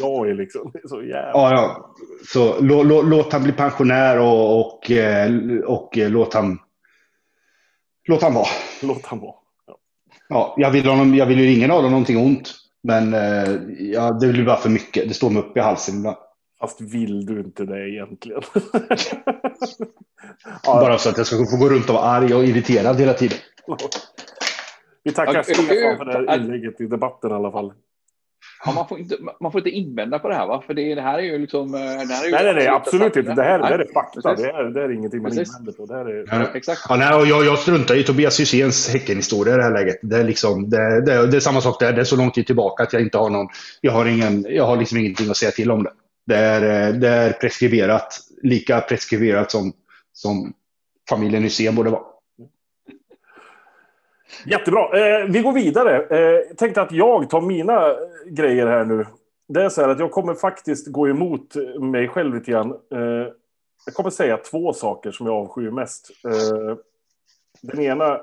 Jag 0.00 0.30
är 0.30 0.34
liksom 0.34 0.72
är 0.74 0.88
så 0.88 1.02
jävla... 1.02 1.30
Ja, 1.34 1.52
ja. 1.52 1.94
Så 2.32 2.60
lå, 2.60 2.82
lå, 2.82 3.02
låt 3.02 3.32
han 3.32 3.42
bli 3.42 3.52
pensionär 3.52 4.20
och, 4.20 4.60
och, 4.60 4.90
eh, 4.90 5.30
och, 5.66 5.98
eh, 5.98 6.10
låt 6.10 6.34
han... 6.34 6.58
Låt 8.08 8.22
han 8.22 8.34
vara. 8.34 8.46
Låt 8.82 9.06
han 9.06 9.20
vara. 9.20 9.34
Ja. 9.66 9.76
ja, 10.28 10.54
jag, 10.56 10.70
vill 10.70 10.86
honom, 10.86 11.14
jag 11.14 11.26
vill 11.26 11.40
ju 11.40 11.52
ingen 11.52 11.70
av 11.70 11.82
dem 11.82 11.90
någonting 11.90 12.18
ont. 12.18 12.54
Men 12.82 13.14
eh, 13.14 13.52
ja, 13.78 14.10
det 14.10 14.28
blir 14.28 14.44
bara 14.44 14.56
för 14.56 14.70
mycket. 14.70 15.08
Det 15.08 15.14
står 15.14 15.30
mig 15.30 15.42
upp 15.42 15.56
i 15.56 15.60
halsen 15.60 15.98
ibland. 15.98 16.16
Fast 16.60 16.80
vill 16.80 17.26
du 17.26 17.40
inte 17.40 17.64
det 17.64 17.90
egentligen? 17.90 18.42
ja. 20.62 20.80
Bara 20.80 20.98
så 20.98 21.08
att 21.08 21.16
jag 21.16 21.26
ska 21.26 21.36
få 21.36 21.56
gå 21.56 21.68
runt 21.68 21.88
och 21.88 21.94
vara 21.94 22.04
arg 22.04 22.34
och 22.34 22.44
irriterad 22.44 23.00
hela 23.00 23.14
tiden. 23.14 23.38
Vi 25.04 25.12
tackar 25.12 25.42
Stefan 25.42 25.96
för 25.98 26.04
det 26.04 26.12
här 26.12 26.40
inlägget 26.40 26.80
i 26.80 26.86
debatten 26.86 27.30
i 27.30 27.34
alla 27.34 27.52
fall. 27.52 27.72
Ja, 28.64 28.72
man, 28.72 28.88
får 28.88 28.98
inte, 28.98 29.16
man 29.40 29.52
får 29.52 29.58
inte 29.60 29.70
invända 29.70 30.18
på 30.18 30.28
det 30.28 30.34
här, 30.34 30.46
va? 30.46 30.62
För 30.66 30.74
det, 30.74 30.94
det 30.94 31.02
här 31.02 31.18
är 31.18 31.22
ju 31.22 31.38
liksom... 31.38 31.72
Det 31.72 31.78
här 31.78 32.22
är 32.22 32.26
ju 32.26 32.32
nej, 32.32 32.44
nej, 32.44 32.54
nej, 32.54 32.68
absolut 32.68 33.16
inte. 33.16 33.34
Det 33.34 33.42
här, 33.42 33.58
det 33.58 33.66
här 33.66 33.78
är 33.78 33.92
fakta. 33.94 34.34
Det 34.34 34.42
här, 34.42 34.64
det 34.64 34.80
här 34.80 34.88
är 34.88 34.92
ingenting 34.92 35.22
man 35.22 35.30
Precis. 35.30 35.48
invänder 35.48 35.72
på. 35.72 35.86
Det 35.86 35.94
här 35.94 36.04
är, 36.04 36.26
ja, 36.30 36.46
exakt. 36.54 36.80
Ja, 36.88 36.96
nej, 36.96 37.14
och 37.14 37.26
jag, 37.26 37.44
jag 37.44 37.58
struntar 37.58 37.94
i 37.94 38.02
Tobias 38.02 38.40
Hyséns 38.40 38.88
Häckenhistoria 38.88 39.54
i 39.54 39.56
det 39.56 39.62
här 39.62 39.72
läget. 39.72 39.96
Det 40.02 40.16
är, 40.16 40.24
liksom, 40.24 40.70
det, 40.70 41.04
det, 41.06 41.26
det 41.26 41.36
är 41.36 41.40
samma 41.40 41.60
sak 41.60 41.80
där. 41.80 41.92
Det 41.92 42.00
är 42.00 42.04
så 42.04 42.16
lång 42.16 42.30
tid 42.30 42.46
tillbaka 42.46 42.82
att 42.82 42.92
jag 42.92 43.02
inte 43.02 43.18
har 43.18 43.30
någon... 43.30 43.46
Jag 43.80 43.92
har, 43.92 44.06
ingen, 44.06 44.46
jag 44.48 44.66
har 44.66 44.76
liksom 44.76 44.98
ingenting 44.98 45.30
att 45.30 45.36
säga 45.36 45.50
till 45.50 45.70
om 45.70 45.84
det. 45.84 45.90
Det 46.28 46.36
är, 46.36 46.88
eh, 46.88 46.94
det 46.94 47.08
är 47.08 47.32
preskriberat. 47.32 48.20
Lika 48.42 48.80
preskriberat 48.80 49.50
som, 49.50 49.72
som 50.12 50.52
familjen 51.08 51.42
Hysén 51.42 51.74
borde 51.74 51.90
vara. 51.90 52.02
Jättebra. 54.46 54.98
Eh, 54.98 55.26
vi 55.28 55.40
går 55.40 55.52
vidare. 55.52 56.02
Eh, 56.02 56.56
tänkte 56.56 56.82
att 56.82 56.92
jag 56.92 57.30
tar 57.30 57.40
mina 57.40 57.94
grejer 58.26 58.66
här 58.66 58.84
nu. 58.84 59.06
Det 59.48 59.62
är 59.62 59.68
så 59.68 59.80
här 59.80 59.88
att 59.88 59.98
jag 59.98 60.10
kommer 60.10 60.34
faktiskt 60.34 60.86
gå 60.86 61.08
emot 61.08 61.54
mig 61.80 62.08
själv 62.08 62.34
lite 62.34 62.50
grann. 62.50 62.70
Eh, 62.70 63.32
jag 63.86 63.94
kommer 63.94 64.10
säga 64.10 64.36
två 64.36 64.72
saker 64.72 65.10
som 65.10 65.26
jag 65.26 65.36
avskyr 65.36 65.70
mest. 65.70 66.10
Eh, 66.24 66.76
den 67.62 67.80
ena 67.80 68.20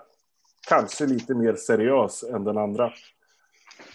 kanske 0.68 1.06
lite 1.06 1.34
mer 1.34 1.56
seriös 1.56 2.24
än 2.24 2.44
den 2.44 2.58
andra. 2.58 2.92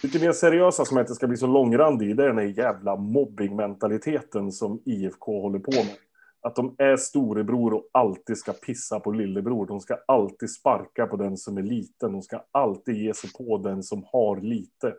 Lite 0.03 0.21
mer 0.21 0.33
seriösa 0.33 0.85
som 0.85 0.97
jag 0.97 1.05
inte 1.05 1.15
ska 1.15 1.27
bli 1.27 1.37
så 1.37 1.47
långrandig 1.47 2.11
i, 2.11 2.13
det 2.13 2.25
är 2.25 2.29
den 2.29 2.39
här 2.39 2.45
jävla 2.59 2.97
mobbingmentaliteten 2.97 4.53
som 4.53 4.83
IFK 4.85 5.41
håller 5.41 5.59
på 5.59 5.71
med. 5.71 5.97
Att 6.43 6.57
de 6.57 6.75
är 6.79 6.97
storebror 6.97 7.75
och 7.75 7.89
alltid 7.93 8.39
ska 8.39 8.53
pissa 8.53 9.01
på 9.01 9.13
lillebror. 9.13 9.67
De 9.67 9.81
ska 9.81 9.99
alltid 10.07 10.51
sparka 10.51 11.07
på 11.07 11.17
den 11.17 11.37
som 11.37 11.59
är 11.59 11.63
liten. 11.63 12.13
De 12.13 12.23
ska 12.23 12.45
alltid 12.51 12.97
ge 12.97 13.15
sig 13.15 13.31
på 13.39 13.59
den 13.59 13.83
som 13.83 14.05
har 14.07 14.41
lite. 14.41 14.95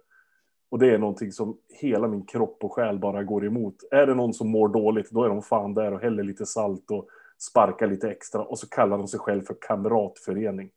Och 0.71 0.79
det 0.79 0.93
är 0.93 0.97
någonting 0.97 1.31
som 1.31 1.57
hela 1.81 2.07
min 2.07 2.25
kropp 2.25 2.63
och 2.63 2.73
själ 2.73 2.99
bara 2.99 3.23
går 3.23 3.45
emot. 3.45 3.75
Är 3.91 4.05
det 4.05 4.15
någon 4.15 4.33
som 4.33 4.49
mår 4.49 4.67
dåligt, 4.67 5.11
då 5.11 5.23
är 5.23 5.29
de 5.29 5.41
fan 5.41 5.73
där 5.73 5.93
och 5.93 6.01
häller 6.01 6.23
lite 6.23 6.45
salt 6.45 6.91
och 6.91 7.07
sparkar 7.49 7.87
lite 7.87 8.11
extra. 8.11 8.41
Och 8.41 8.59
så 8.59 8.69
kallar 8.69 8.97
de 8.97 9.07
sig 9.07 9.19
själv 9.19 9.41
för 9.41 9.55
kamratförening. 9.61 10.69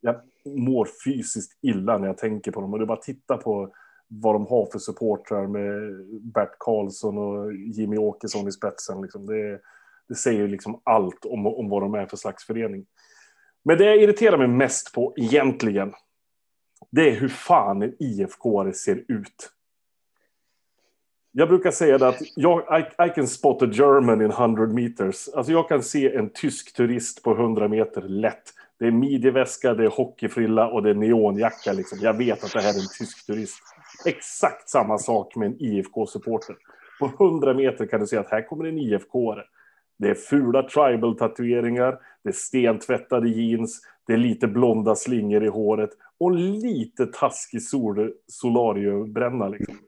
Jag 0.00 0.20
mår 0.44 0.88
fysiskt 1.04 1.58
illa 1.62 1.98
när 1.98 2.06
jag 2.06 2.18
tänker 2.18 2.52
på 2.52 2.60
dem. 2.60 2.72
Och 2.72 2.78
det 2.78 2.84
är 2.84 2.86
bara 2.86 2.98
att 2.98 3.02
titta 3.02 3.36
på 3.36 3.74
vad 4.08 4.34
de 4.34 4.46
har 4.46 4.66
för 4.72 4.78
supportrar 4.78 5.46
med 5.46 6.04
Bert 6.22 6.56
Karlsson 6.58 7.18
och 7.18 7.54
Jimmy 7.54 7.96
Åkesson 7.96 8.48
i 8.48 8.52
spetsen. 8.52 9.02
Liksom. 9.02 9.26
Det, 9.26 9.60
det 10.08 10.14
säger 10.14 10.48
liksom 10.48 10.80
allt 10.84 11.24
om, 11.24 11.46
om 11.46 11.68
vad 11.68 11.82
de 11.82 11.94
är 11.94 12.06
för 12.06 12.16
slags 12.16 12.44
förening. 12.44 12.86
Men 13.62 13.78
det 13.78 13.84
jag 13.84 14.02
irriterar 14.02 14.38
mig 14.38 14.48
mest 14.48 14.94
på 14.94 15.14
egentligen, 15.16 15.92
det 16.90 17.10
är 17.10 17.14
hur 17.14 17.28
fan 17.28 17.82
en 17.82 17.94
IFK 17.98 18.72
ser 18.72 19.04
ut. 19.08 19.52
Jag 21.32 21.48
brukar 21.48 21.70
säga 21.70 21.98
det 21.98 22.08
att 22.08 22.22
jag, 22.36 22.80
I, 22.80 23.04
I 23.04 23.08
can 23.14 23.26
spot 23.26 23.62
a 23.62 23.70
German 23.72 24.22
in 24.22 24.30
100 24.30 24.66
meters. 24.66 25.28
Alltså 25.28 25.52
jag 25.52 25.68
kan 25.68 25.82
se 25.82 26.14
en 26.16 26.30
tysk 26.30 26.76
turist 26.76 27.22
på 27.22 27.32
100 27.32 27.68
meter 27.68 28.02
lätt. 28.02 28.54
Det 28.80 28.86
är 28.86 28.90
midjeväska, 28.90 29.74
det 29.74 29.84
är 29.84 29.88
hockeyfrilla 29.88 30.68
och 30.68 30.82
det 30.82 30.90
är 30.90 30.94
neonjacka. 30.94 31.72
Liksom. 31.72 31.98
Jag 32.02 32.14
vet 32.14 32.44
att 32.44 32.52
det 32.52 32.60
här 32.60 32.74
är 32.74 32.80
en 32.80 32.88
tysk 32.98 33.26
turist. 33.26 33.62
Exakt 34.06 34.68
samma 34.68 34.98
sak 34.98 35.36
med 35.36 35.46
en 35.46 35.56
IFK-supporter. 35.62 36.56
På 37.00 37.06
100 37.06 37.54
meter 37.54 37.86
kan 37.86 38.00
du 38.00 38.06
se 38.06 38.16
att 38.16 38.30
här 38.30 38.48
kommer 38.48 38.64
en 38.64 38.78
IFK-are. 38.78 39.42
Det 39.98 40.10
är 40.10 40.14
fula 40.14 40.62
tribal-tatueringar, 40.62 41.98
det 42.22 42.28
är 42.28 42.32
stentvättade 42.32 43.28
jeans, 43.28 43.80
det 44.06 44.12
är 44.12 44.16
lite 44.16 44.46
blonda 44.46 44.94
slingor 44.94 45.44
i 45.44 45.48
håret 45.48 45.90
och 46.18 46.32
lite 46.32 47.06
taskig 47.06 47.62
sol 47.62 48.12
solariebränna. 48.26 49.48
Liksom. 49.48 49.78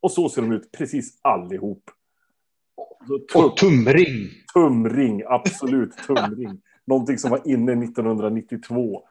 Och 0.00 0.12
så 0.12 0.28
ser 0.28 0.42
de 0.42 0.52
ut 0.52 0.72
precis 0.72 1.18
allihop. 1.22 1.90
Och 3.34 3.56
tumring. 3.56 4.30
Tumring, 4.54 5.22
absolut 5.26 5.96
tumring. 6.06 6.60
Någonting 6.86 7.18
som 7.18 7.30
var 7.30 7.40
inne 7.44 7.72
1992. 7.72 9.02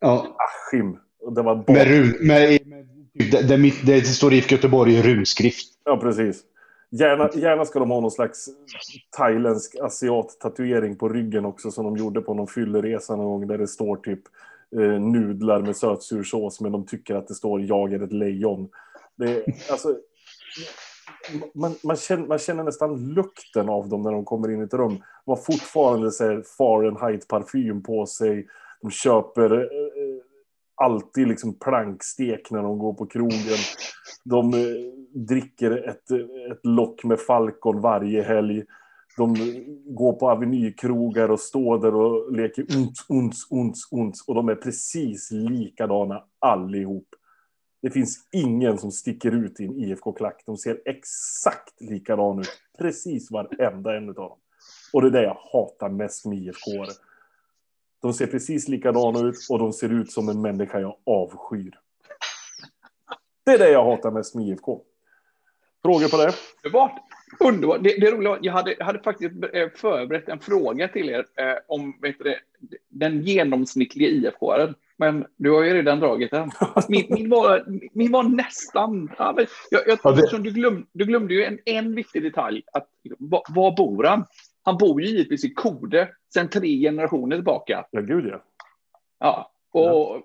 Ja. 0.00 0.36
Askim. 0.38 0.98
Det 1.34 1.42
var 1.42 1.56
bara... 1.56 1.72
med, 1.72 2.16
med, 2.20 2.66
med, 2.66 2.86
det, 3.12 3.56
det, 3.56 3.72
det 3.84 4.02
står 4.04 4.32
IFK 4.32 4.54
Göteborg 4.54 4.94
i 4.94 5.02
runskrift. 5.02 5.68
Ja, 5.84 5.96
precis. 5.96 6.44
Gärna, 6.90 7.30
gärna 7.34 7.64
ska 7.64 7.78
de 7.78 7.90
ha 7.90 8.00
någon 8.00 8.10
slags 8.10 8.48
thailändsk 9.16 9.76
asiat-tatuering 9.82 10.96
på 10.96 11.08
ryggen 11.08 11.44
också 11.44 11.70
som 11.70 11.84
de 11.84 11.96
gjorde 11.96 12.20
på 12.20 12.34
någon 12.34 12.46
fylleresa 12.46 13.16
någon 13.16 13.26
gång 13.26 13.46
där 13.46 13.58
det 13.58 13.66
står 13.66 13.96
typ 13.96 14.20
eh, 14.76 15.00
nudlar 15.00 15.62
med 15.62 15.76
sötsursås 15.76 16.60
men 16.60 16.72
de 16.72 16.86
tycker 16.86 17.14
att 17.14 17.28
det 17.28 17.34
står 17.34 17.60
jag 17.60 17.92
är 17.92 18.02
ett 18.02 18.12
lejon. 18.12 18.68
Det, 19.16 19.44
alltså, 19.70 19.96
man, 21.54 21.74
man, 21.84 21.96
känner, 21.96 22.26
man 22.26 22.38
känner 22.38 22.64
nästan 22.64 23.14
lukten 23.14 23.68
av 23.68 23.88
dem 23.88 24.02
när 24.02 24.12
de 24.12 24.24
kommer 24.24 24.50
in 24.50 24.60
i 24.60 24.64
ett 24.64 24.74
rum. 24.74 24.98
De 25.24 25.30
har 25.30 25.36
fortfarande 25.36 26.10
Fahrenheit-parfym 26.58 27.82
på 27.82 28.06
sig. 28.06 28.46
De 28.80 28.90
köper 28.90 29.52
eh, 29.52 29.60
eh, 29.60 30.22
alltid 30.74 31.28
liksom 31.28 31.58
plankstek 31.58 32.50
när 32.50 32.62
de 32.62 32.78
går 32.78 32.94
på 32.94 33.06
krogen. 33.06 33.58
De 34.24 34.54
eh, 34.54 34.60
dricker 35.14 35.88
ett, 35.88 36.10
ett 36.52 36.66
lock 36.66 37.04
med 37.04 37.20
Falcon 37.20 37.80
varje 37.80 38.22
helg. 38.22 38.64
De 39.16 39.34
går 39.86 40.12
på 40.12 40.30
avenykrogar 40.30 41.30
och 41.30 41.40
står 41.40 41.78
där 41.78 41.94
och 41.94 42.32
leker 42.32 42.62
uns, 42.76 43.06
uns, 43.08 43.48
uns, 43.50 43.88
uns. 43.92 44.24
Och 44.28 44.34
de 44.34 44.48
är 44.48 44.54
precis 44.54 45.30
likadana 45.30 46.22
allihop. 46.38 47.06
Det 47.80 47.90
finns 47.90 48.28
ingen 48.32 48.78
som 48.78 48.90
sticker 48.90 49.44
ut 49.44 49.60
i 49.60 49.64
en 49.64 49.76
IFK-klack. 49.76 50.42
De 50.46 50.56
ser 50.56 50.80
exakt 50.84 51.80
likadana 51.80 52.40
ut. 52.40 52.62
Precis 52.78 53.30
varenda 53.30 53.96
en 53.96 54.08
av 54.08 54.14
dem. 54.14 54.38
Och 54.92 55.02
det 55.02 55.08
är 55.08 55.10
det 55.10 55.22
jag 55.22 55.38
hatar 55.52 55.88
mest 55.88 56.26
med 56.26 56.38
IFK. 56.38 56.70
-are. 56.70 56.92
De 58.02 58.12
ser 58.12 58.26
precis 58.26 58.68
likadana 58.68 59.28
ut 59.28 59.36
och 59.50 59.58
de 59.58 59.72
ser 59.72 59.92
ut 59.92 60.12
som 60.12 60.28
en 60.28 60.40
människa 60.40 60.80
jag 60.80 60.96
avskyr. 61.06 61.78
Det 63.44 63.50
är 63.50 63.58
det 63.58 63.70
jag 63.70 63.84
hatar 63.84 64.10
mest 64.10 64.34
med 64.34 64.48
IFK. 64.48 64.82
Frågor 65.82 66.08
på 66.08 66.16
det? 66.16 66.34
Underbart. 66.64 67.00
Underbart. 67.40 67.82
Det, 67.82 68.00
det 68.00 68.10
roliga 68.10 68.38
jag 68.42 68.52
hade, 68.52 68.76
hade 68.80 68.98
faktiskt 68.98 69.34
eh, 69.52 69.68
förberett 69.74 70.28
en 70.28 70.40
fråga 70.40 70.88
till 70.88 71.08
er 71.08 71.26
eh, 71.36 71.56
om 71.66 71.98
vet 72.02 72.18
du, 72.18 72.38
den 72.88 73.22
genomsnittliga 73.22 74.08
IFK-aren. 74.08 74.74
Men 75.00 75.26
du 75.36 75.50
har 75.50 75.62
ju 75.62 75.74
redan 75.74 76.00
dragit 76.00 76.30
den. 76.30 76.50
Min, 76.88 77.06
min, 77.08 77.30
var, 77.30 77.64
min 77.92 78.12
var 78.12 78.22
nästan... 78.22 79.12
Ja, 79.18 79.34
jag, 79.70 79.88
jag, 79.88 79.98
ja, 80.02 80.12
det... 80.12 80.38
du, 80.38 80.50
glöm, 80.50 80.86
du 80.92 81.04
glömde 81.04 81.34
ju 81.34 81.44
en, 81.44 81.58
en 81.64 81.94
viktig 81.94 82.22
detalj. 82.22 82.62
Att, 82.72 82.86
var, 83.18 83.42
var 83.48 83.76
bor 83.76 84.04
han? 84.04 84.24
Han 84.62 84.76
bor 84.76 85.02
ju 85.02 85.08
givetvis 85.08 85.44
i 85.44 85.54
Kode 85.54 86.08
sedan 86.34 86.48
tre 86.48 86.80
generationer 86.80 87.36
tillbaka. 87.36 87.84
Ja, 87.90 88.00
gud 88.00 88.26
ja. 88.26 88.42
Ja, 89.18 89.52
och 89.72 89.82
ja. 89.84 90.22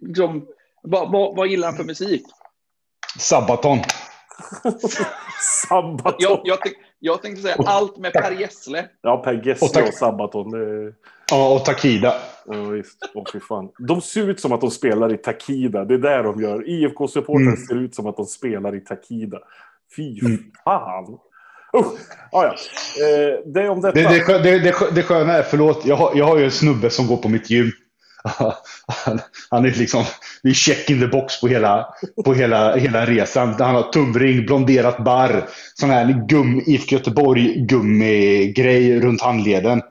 Liksom, 0.00 0.46
vad, 0.82 1.12
vad, 1.12 1.36
vad 1.36 1.46
gillar 1.46 1.68
han 1.68 1.76
för 1.76 1.84
musik? 1.84 2.22
Sabaton. 3.18 3.78
Sabaton. 5.68 6.14
Jag, 6.18 6.40
jag, 6.44 6.58
jag 7.00 7.22
tänkte 7.22 7.42
säga 7.42 7.54
allt 7.66 7.96
med 7.96 8.12
Per 8.12 8.30
Gessle. 8.32 8.84
Ja, 9.02 9.16
Per 9.16 9.38
Och 9.38 9.46
Gessle 9.46 9.68
tack- 9.68 9.88
och 9.88 9.94
Sabaton. 9.94 10.50
Det... 10.50 10.92
Ja, 11.30 11.54
och 11.54 11.64
Takida. 11.64 12.14
Ja, 12.46 12.54
visst. 12.62 12.98
Åh, 13.14 13.24
fy 13.32 13.40
fan. 13.40 13.68
De 13.78 14.00
ser 14.00 14.30
ut 14.30 14.40
som 14.40 14.52
att 14.52 14.60
de 14.60 14.70
spelar 14.70 15.14
i 15.14 15.16
Takida. 15.16 15.84
Det 15.84 15.94
är 15.94 15.98
där 15.98 16.22
de 16.22 16.42
gör. 16.42 16.68
IFK-supportrar 16.68 17.40
Mm. 17.46 17.56
ser 17.56 17.74
ut 17.76 17.94
som 17.94 18.06
att 18.06 18.16
de 18.16 18.26
spelar 18.26 18.74
i 18.74 18.80
Takida. 18.80 19.38
Fy 19.96 20.20
Mm. 20.20 20.38
fan. 20.64 21.18
Usch! 21.76 21.86
Ah, 22.32 22.42
ja. 22.44 22.54
eh, 23.04 23.38
det 23.46 23.68
om 23.68 23.80
detta. 23.80 23.94
Det, 23.98 24.02
det, 24.26 24.38
det, 24.42 24.58
det, 24.58 24.74
det 24.94 25.02
sköna 25.02 25.32
är, 25.32 25.42
förlåt, 25.42 25.84
jag 25.86 25.96
har, 25.96 26.10
jag 26.14 26.24
har 26.24 26.38
ju 26.38 26.44
en 26.44 26.50
snubbe 26.50 26.90
som 26.90 27.06
går 27.06 27.16
på 27.16 27.28
mitt 27.28 27.50
gym. 27.50 27.70
Han, 28.24 28.52
han 29.50 29.64
är 29.64 29.70
liksom, 29.70 30.04
det 30.42 30.48
är 30.48 30.52
check 30.54 30.90
in 30.90 31.00
the 31.00 31.06
box 31.06 31.40
på 31.40 31.48
hela, 31.48 31.88
på 32.24 32.34
hela, 32.34 32.76
hela 32.76 33.06
resan. 33.06 33.54
Han 33.58 33.74
har 33.74 33.82
tumring, 33.92 34.46
blonderat 34.46 34.98
barr, 34.98 35.44
sån 35.74 35.90
här 35.90 36.26
gum, 36.28 36.62
IFK 36.66 36.92
Göteborg 36.96 37.54
gummigrej 37.66 39.00
runt 39.00 39.22
handleden. 39.22 39.82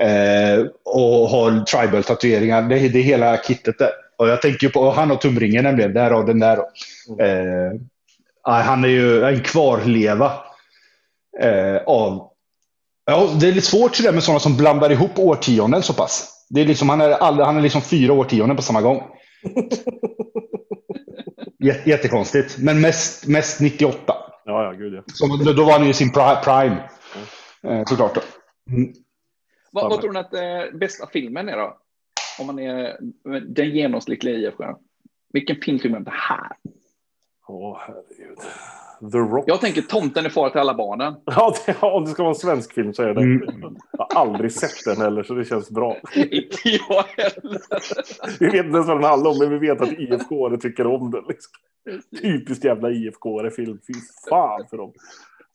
Eh, 0.00 0.64
och 0.84 1.28
har 1.28 1.64
tribal-tatueringar. 1.64 2.62
Det, 2.62 2.78
är- 2.78 2.88
det 2.88 2.98
är 2.98 3.02
hela 3.02 3.36
kittet 3.36 3.78
där. 3.78 3.90
Och 4.18 4.28
jag 4.28 4.42
tänker 4.42 4.68
på, 4.68 4.80
och 4.80 4.94
han 4.94 5.10
har 5.10 5.16
tumringen 5.16 5.64
nämligen, 5.64 5.94
därav 5.94 6.26
den 6.26 6.38
där. 6.38 6.56
Eh, 7.20 7.72
ah, 8.42 8.60
han 8.62 8.84
är 8.84 8.88
ju 8.88 9.24
en 9.24 9.40
kvarleva 9.42 10.32
eh, 11.40 11.76
av 11.86 12.28
Ja, 13.10 13.28
det 13.40 13.48
är 13.48 13.52
lite 13.52 13.66
svårt 13.66 14.02
det 14.02 14.12
med 14.12 14.22
sådana 14.22 14.40
som 14.40 14.56
blandar 14.56 14.92
ihop 14.92 15.18
årtionden 15.18 15.82
så 15.82 15.92
pass. 15.92 16.37
Det 16.50 16.60
är 16.60 16.64
liksom, 16.64 16.88
han, 16.88 17.00
är 17.00 17.10
all, 17.10 17.40
han 17.40 17.56
är 17.56 17.60
liksom 17.60 17.82
fyra 17.82 18.12
årtionden 18.12 18.56
på 18.56 18.62
samma 18.62 18.82
gång. 18.82 19.02
Jät- 21.64 21.86
Jättekonstigt. 21.88 22.58
Men 22.58 22.80
mest, 22.80 23.26
mest 23.26 23.60
98. 23.60 24.14
Ja, 24.44 24.64
ja, 24.64 24.72
gud 24.72 24.94
ja. 24.94 25.02
Så, 25.06 25.26
då, 25.26 25.52
då 25.52 25.64
var 25.64 25.72
han 25.72 25.84
ju 25.84 25.90
i 25.90 25.94
sin 25.94 26.08
pri- 26.12 26.42
prime. 26.44 26.88
Eh, 27.62 27.84
såklart. 27.86 28.14
Då. 28.14 28.20
Mm. 28.72 28.92
Vad, 29.72 29.90
vad 29.90 30.00
tror 30.00 30.12
ni 30.12 30.18
att 30.18 30.34
eh, 30.34 30.78
bästa 30.78 31.06
filmen 31.12 31.48
är 31.48 31.56
då? 31.56 31.78
Om 32.38 32.46
man 32.46 32.58
är 32.58 32.96
den 33.54 33.70
genomsnittliga 33.70 34.34
IFK. 34.34 34.64
Vilken 35.32 35.56
film 35.56 35.78
tycker 35.78 35.90
man 35.90 36.04
det 36.04 36.10
här? 36.14 36.52
Åh, 37.48 37.78
herregud. 37.86 38.38
The 39.00 39.18
Rock. 39.18 39.44
Jag 39.46 39.60
tänker 39.60 39.82
Tomten 39.82 40.24
är 40.24 40.30
far 40.30 40.50
till 40.50 40.60
alla 40.60 40.74
barnen. 40.74 41.14
Ja, 41.24 41.54
det, 41.66 41.82
om 41.82 42.04
det 42.04 42.10
ska 42.10 42.22
vara 42.22 42.34
en 42.34 42.40
svensk 42.40 42.72
film 42.72 42.94
så 42.94 43.02
är 43.02 43.14
det. 43.14 43.20
Mm. 43.20 43.76
Jag 43.92 44.06
har 44.10 44.20
aldrig 44.20 44.52
sett 44.52 44.84
den 44.84 44.96
heller, 44.96 45.22
så 45.22 45.34
det 45.34 45.44
känns 45.44 45.70
bra. 45.70 45.96
Inte 46.14 46.58
jag 46.64 47.04
heller. 47.16 47.60
Vi 48.40 48.46
vet 48.46 48.64
inte 48.64 48.76
ens 48.76 48.88
vad 48.88 48.96
den 48.96 49.04
handlar 49.04 49.30
om, 49.30 49.38
men 49.38 49.50
vi 49.50 49.58
vet 49.58 49.80
att 49.80 49.92
IFK 49.92 50.56
tycker 50.56 50.86
om 50.86 51.10
den. 51.10 51.24
Liksom. 51.28 51.52
Typiskt 52.22 52.64
jävla 52.64 52.90
IFK-film. 52.90 53.78
Fy 53.86 53.94
fan 54.30 54.66
för 54.70 54.76
dem. 54.76 54.92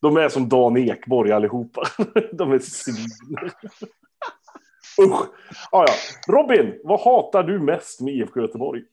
De 0.01 0.17
är 0.17 0.29
som 0.29 0.49
Dan 0.49 0.77
Ekborg 0.77 1.31
allihopa. 1.31 1.83
De 2.31 2.51
är 2.51 2.59
svin. 2.59 3.07
Usch. 5.01 5.21
Ah, 5.71 5.85
ja. 5.87 5.93
Robin, 6.27 6.79
vad 6.83 6.99
hatar 6.99 7.43
du 7.43 7.59
mest 7.59 8.01
med 8.01 8.13
IFK 8.13 8.41
Göteborg? 8.41 8.83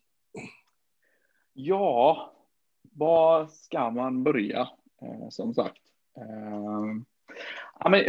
Ja, 1.52 2.32
var 2.82 3.47
ska 3.47 3.90
man 3.90 4.25
börja? 4.25 4.69
Eh, 5.02 5.28
som 5.28 5.54
sagt. 5.54 5.80
Eh, 6.16 7.02
ja, 7.80 7.88
men, 7.88 8.04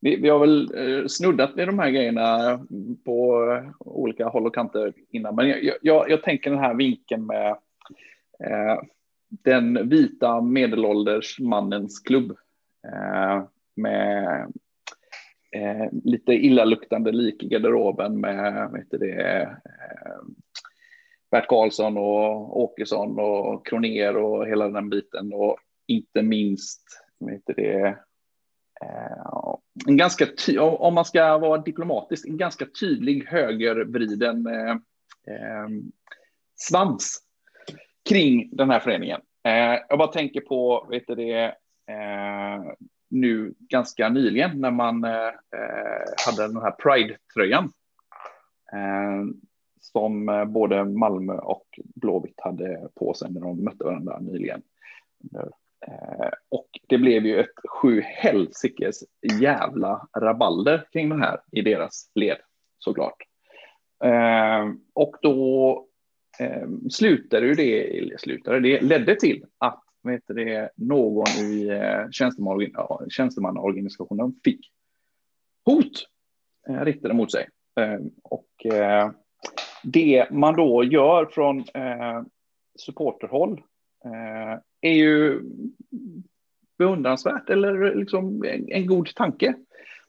vi, 0.00 0.16
vi 0.16 0.28
har 0.28 0.38
väl 0.38 0.74
eh, 0.74 1.06
snuddat 1.06 1.56
vid 1.56 1.68
de 1.68 1.78
här 1.78 1.90
grejerna 1.90 2.58
på 3.04 3.46
olika 3.78 4.28
håll 4.28 4.46
och 4.46 4.54
kanter 4.54 4.92
innan. 5.10 5.34
Men 5.34 5.48
jag, 5.48 5.76
jag, 5.82 6.10
jag 6.10 6.22
tänker 6.22 6.50
den 6.50 6.58
här 6.58 6.74
vinkeln 6.74 7.26
med 7.26 7.50
eh, 8.44 8.80
den 9.28 9.88
vita 9.88 10.40
medelålders 10.40 11.40
mannens 11.40 12.00
klubb. 12.00 12.36
Eh, 12.86 13.42
med 13.74 14.52
eh, 15.52 15.86
lite 16.04 16.32
illaluktande 16.32 17.12
lik 17.12 17.42
i 17.42 17.48
garderoben 17.48 18.20
med 18.20 18.70
vet 18.72 18.90
du 18.90 18.98
det, 18.98 19.42
eh, 19.42 20.20
Bert 21.32 21.48
Karlsson 21.48 21.96
och 21.96 22.60
Åkesson 22.60 23.18
och 23.18 23.66
Kroner 23.66 24.16
och 24.16 24.46
hela 24.46 24.68
den 24.68 24.90
biten 24.90 25.32
och 25.32 25.56
inte 25.86 26.22
minst 26.22 26.82
heter 27.30 27.54
det, 27.54 27.86
eh, 28.82 29.54
en 29.86 29.96
ganska 29.96 30.26
ty- 30.26 30.58
om 30.58 30.94
man 30.94 31.04
ska 31.04 31.38
vara 31.38 31.62
diplomatisk, 31.62 32.28
en 32.28 32.36
ganska 32.36 32.66
tydlig 32.80 33.24
högervriden 33.26 34.46
eh, 34.46 34.70
eh, 35.26 35.68
svans 36.56 37.18
kring 38.08 38.56
den 38.56 38.70
här 38.70 38.80
föreningen. 38.80 39.20
Eh, 39.44 39.78
jag 39.88 39.98
bara 39.98 40.12
tänker 40.12 40.40
på, 40.40 40.86
vet 40.90 41.06
du 41.06 41.14
det, 41.14 41.44
eh, 41.88 42.72
nu 43.10 43.54
ganska 43.58 44.08
nyligen 44.08 44.60
när 44.60 44.70
man 44.70 45.04
eh, 45.04 45.26
eh 45.26 46.04
hade 46.26 46.48
den 46.48 46.62
här 46.62 46.70
Pride-tröjan. 46.70 47.72
Eh, 48.72 49.24
som 49.82 50.28
eh, 50.28 50.44
både 50.44 50.84
Malmö 50.84 51.34
och 51.34 51.80
Blåvitt 51.94 52.40
hade 52.40 52.88
på 52.94 53.14
sig 53.14 53.32
när 53.32 53.40
de 53.40 53.64
mötte 53.64 53.84
varandra 53.84 54.18
nyligen. 54.18 54.62
Eh, 55.86 56.30
och 56.48 56.68
det 56.88 56.98
blev 56.98 57.26
ju 57.26 57.40
ett 57.40 57.54
sju 57.68 58.00
helsikes 58.00 59.04
jävla 59.40 60.08
rabalder 60.18 60.86
kring 60.92 61.08
den 61.08 61.22
här 61.22 61.40
i 61.52 61.62
deras 61.62 62.10
led, 62.14 62.36
såklart. 62.78 63.16
Eh, 64.04 64.68
och 64.94 65.16
då 65.22 65.86
slutade 66.90 67.46
ju 67.46 67.54
det, 67.54 68.20
slutade, 68.20 68.60
det 68.60 68.80
ledde 68.80 69.16
till 69.16 69.44
att 69.58 69.82
vet 70.02 70.22
du 70.26 70.34
det, 70.34 70.70
någon 70.76 71.28
i 71.28 71.68
tjänsteman, 72.10 72.60
tjänstemannaorganisationen 73.08 74.34
fick 74.44 74.72
hot 75.64 76.08
riktade 76.68 77.14
mot 77.14 77.32
sig. 77.32 77.48
Och 78.22 78.66
det 79.82 80.30
man 80.30 80.56
då 80.56 80.84
gör 80.84 81.26
från 81.26 81.58
eh, 81.58 82.22
supporterhåll 82.78 83.62
eh, 84.04 84.58
är 84.80 84.92
ju 84.92 85.40
beundransvärt 86.78 87.50
eller 87.50 87.94
liksom 87.94 88.44
en, 88.44 88.72
en 88.72 88.86
god 88.86 89.14
tanke. 89.14 89.54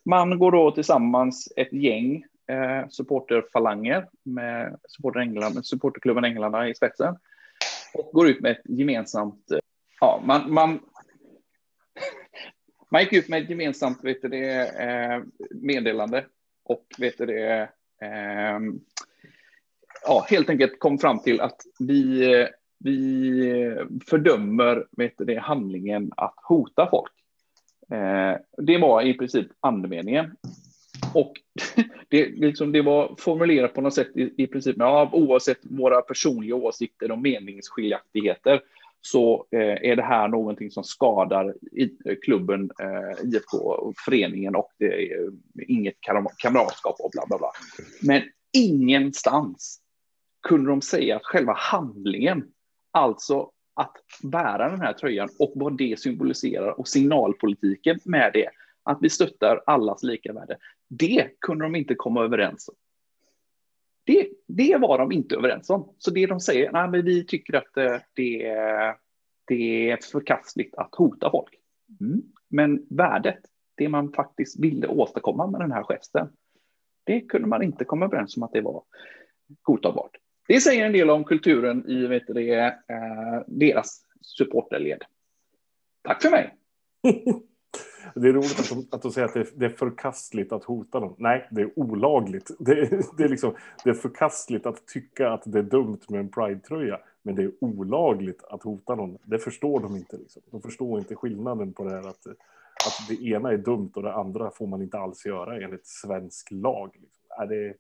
Man 0.05 0.39
går 0.39 0.51
då 0.51 0.71
tillsammans 0.71 1.53
ett 1.55 1.73
gäng 1.73 2.23
eh, 2.47 2.87
supporterfalanger 2.89 4.07
med 4.23 4.79
supporter 4.87 5.19
England, 5.19 5.65
supporterklubben 5.65 6.25
Änglarna 6.25 6.69
i 6.69 6.75
spetsen 6.75 7.15
och 7.93 8.09
går 8.13 8.27
ut 8.27 8.41
med 8.41 8.51
ett 8.51 8.61
gemensamt, 8.63 9.51
eh, 9.51 9.59
ja, 9.99 10.21
man, 10.25 10.53
man 10.53 10.79
man 12.93 13.01
gick 13.01 13.13
ut 13.13 13.29
med 13.29 13.43
ett 13.43 13.49
gemensamt 13.49 14.03
vet 14.03 14.21
du 14.21 14.27
det, 14.27 14.67
eh, 14.67 15.21
meddelande 15.51 16.25
och 16.63 16.85
vet 16.97 17.17
du 17.17 17.25
det, 17.25 17.69
eh, 18.01 18.59
ja, 20.05 20.25
helt 20.29 20.49
enkelt 20.49 20.79
kom 20.79 20.97
fram 20.97 21.19
till 21.19 21.41
att 21.41 21.61
vi, 21.79 22.47
vi 22.79 23.75
fördömer 24.09 24.87
vet 24.91 25.17
du 25.17 25.25
det, 25.25 25.39
handlingen 25.39 26.11
att 26.17 26.35
hota 26.47 26.87
folk. 26.91 27.11
Eh, 27.91 28.37
det 28.57 28.77
var 28.77 29.01
i 29.01 29.13
princip 29.13 29.47
andemeningen. 29.59 30.35
Och 31.13 31.33
det, 32.07 32.25
liksom, 32.25 32.71
det 32.71 32.81
var 32.81 33.15
formulerat 33.19 33.73
på 33.73 33.81
något 33.81 33.93
sätt 33.93 34.17
i, 34.17 34.33
i 34.37 34.47
princip, 34.47 34.75
ja, 34.79 35.09
oavsett 35.13 35.59
våra 35.61 36.01
personliga 36.01 36.55
åsikter 36.55 37.11
och 37.11 37.19
meningsskiljaktigheter 37.19 38.61
så 39.01 39.45
eh, 39.51 39.89
är 39.91 39.95
det 39.95 40.03
här 40.03 40.27
någonting 40.27 40.71
som 40.71 40.83
skadar 40.83 41.53
i, 41.71 41.83
eh, 41.83 42.15
klubben, 42.21 42.71
eh, 42.79 43.27
IFK, 43.27 43.57
och 43.57 43.93
föreningen 44.05 44.55
och 44.55 44.71
det 44.79 45.11
är 45.11 45.31
inget 45.67 46.01
kam 46.01 46.27
kamratskap 46.37 46.95
och 46.99 47.11
bla 47.11 47.23
bla 47.27 47.37
bla. 47.37 47.51
Men 48.01 48.21
ingenstans 48.53 49.82
kunde 50.43 50.69
de 50.69 50.81
säga 50.81 51.15
att 51.15 51.25
själva 51.25 51.53
handlingen, 51.53 52.51
alltså 52.91 53.51
att 53.73 53.93
bära 54.23 54.69
den 54.69 54.81
här 54.81 54.93
tröjan 54.93 55.29
och 55.39 55.53
vad 55.55 55.77
det 55.77 55.99
symboliserar 55.99 56.79
och 56.79 56.87
signalpolitiken 56.87 57.99
med 58.05 58.31
det, 58.33 58.49
att 58.83 58.97
vi 59.01 59.09
stöttar 59.09 59.63
allas 59.65 60.03
lika 60.03 60.33
värde, 60.33 60.57
det 60.89 61.29
kunde 61.39 61.65
de 61.65 61.75
inte 61.75 61.95
komma 61.95 62.23
överens 62.23 62.69
om. 62.69 62.75
Det, 64.05 64.29
det 64.47 64.77
var 64.77 64.97
de 64.97 65.11
inte 65.11 65.35
överens 65.35 65.69
om. 65.69 65.93
Så 65.97 66.11
det 66.11 66.25
de 66.25 66.39
säger, 66.39 66.71
nej, 66.71 66.89
men 66.89 67.05
vi 67.05 67.25
tycker 67.25 67.55
att 67.55 67.77
eh, 67.77 67.95
det, 68.13 68.53
det 69.47 69.91
är 69.91 69.97
förkastligt 70.11 70.75
att 70.75 70.95
hota 70.95 71.31
folk. 71.31 71.59
Mm. 72.01 72.21
Men 72.49 72.85
värdet, 72.89 73.39
det 73.75 73.89
man 73.89 74.11
faktiskt 74.11 74.59
ville 74.59 74.87
åstadkomma 74.87 75.47
med 75.47 75.61
den 75.61 75.71
här 75.71 75.83
gesten, 75.83 76.29
det 77.03 77.21
kunde 77.21 77.47
man 77.47 77.63
inte 77.63 77.85
komma 77.85 78.05
överens 78.05 78.37
om 78.37 78.43
att 78.43 78.53
det 78.53 78.61
var 78.61 78.83
godtagbart. 79.61 80.17
Det 80.47 80.61
säger 80.61 80.85
en 80.85 80.93
del 80.93 81.09
om 81.09 81.23
kulturen 81.23 81.89
i 81.89 82.07
vet 82.07 82.27
du, 82.27 82.33
det, 82.33 82.65
eh, 82.65 83.41
deras 83.47 84.01
supporterled. 84.21 85.03
Tack 86.01 86.21
för 86.21 86.29
mig. 86.29 86.55
Det 88.15 88.29
är 88.29 88.33
roligt 88.33 88.59
att 88.59 88.69
de, 88.69 88.87
att 88.91 89.01
de 89.01 89.11
säger 89.11 89.27
att 89.27 89.33
det 89.33 89.39
är, 89.39 89.47
det 89.55 89.65
är 89.65 89.69
förkastligt 89.69 90.51
att 90.51 90.63
hota 90.63 90.99
dem. 90.99 91.15
Nej, 91.17 91.47
det 91.51 91.61
är 91.61 91.79
olagligt. 91.79 92.51
Det, 92.59 92.75
det, 93.17 93.23
är 93.23 93.29
liksom, 93.29 93.55
det 93.83 93.89
är 93.89 93.93
förkastligt 93.93 94.65
att 94.65 94.87
tycka 94.87 95.29
att 95.29 95.43
det 95.45 95.59
är 95.59 95.63
dumt 95.63 95.99
med 96.09 96.19
en 96.19 96.29
Pride-tröja. 96.29 96.99
Men 97.21 97.35
det 97.35 97.43
är 97.43 97.51
olagligt 97.59 98.43
att 98.43 98.63
hota 98.63 98.95
någon. 98.95 99.17
Det 99.23 99.39
förstår 99.39 99.79
de 99.79 99.95
inte. 99.95 100.17
Liksom. 100.17 100.41
De 100.51 100.61
förstår 100.61 100.99
inte 100.99 101.15
skillnaden 101.15 101.73
på 101.73 101.83
det 101.83 101.89
här 101.89 102.07
att, 102.07 102.27
att 102.27 103.07
det 103.09 103.23
ena 103.23 103.51
är 103.51 103.57
dumt 103.57 103.91
och 103.95 104.03
det 104.03 104.13
andra 104.13 104.51
får 104.51 104.67
man 104.67 104.81
inte 104.81 104.97
alls 104.97 105.25
göra 105.25 105.61
enligt 105.63 105.85
svensk 105.85 106.51
lag. 106.51 106.89
Liksom. 106.93 107.25
Är 107.39 107.47
det 107.47 107.73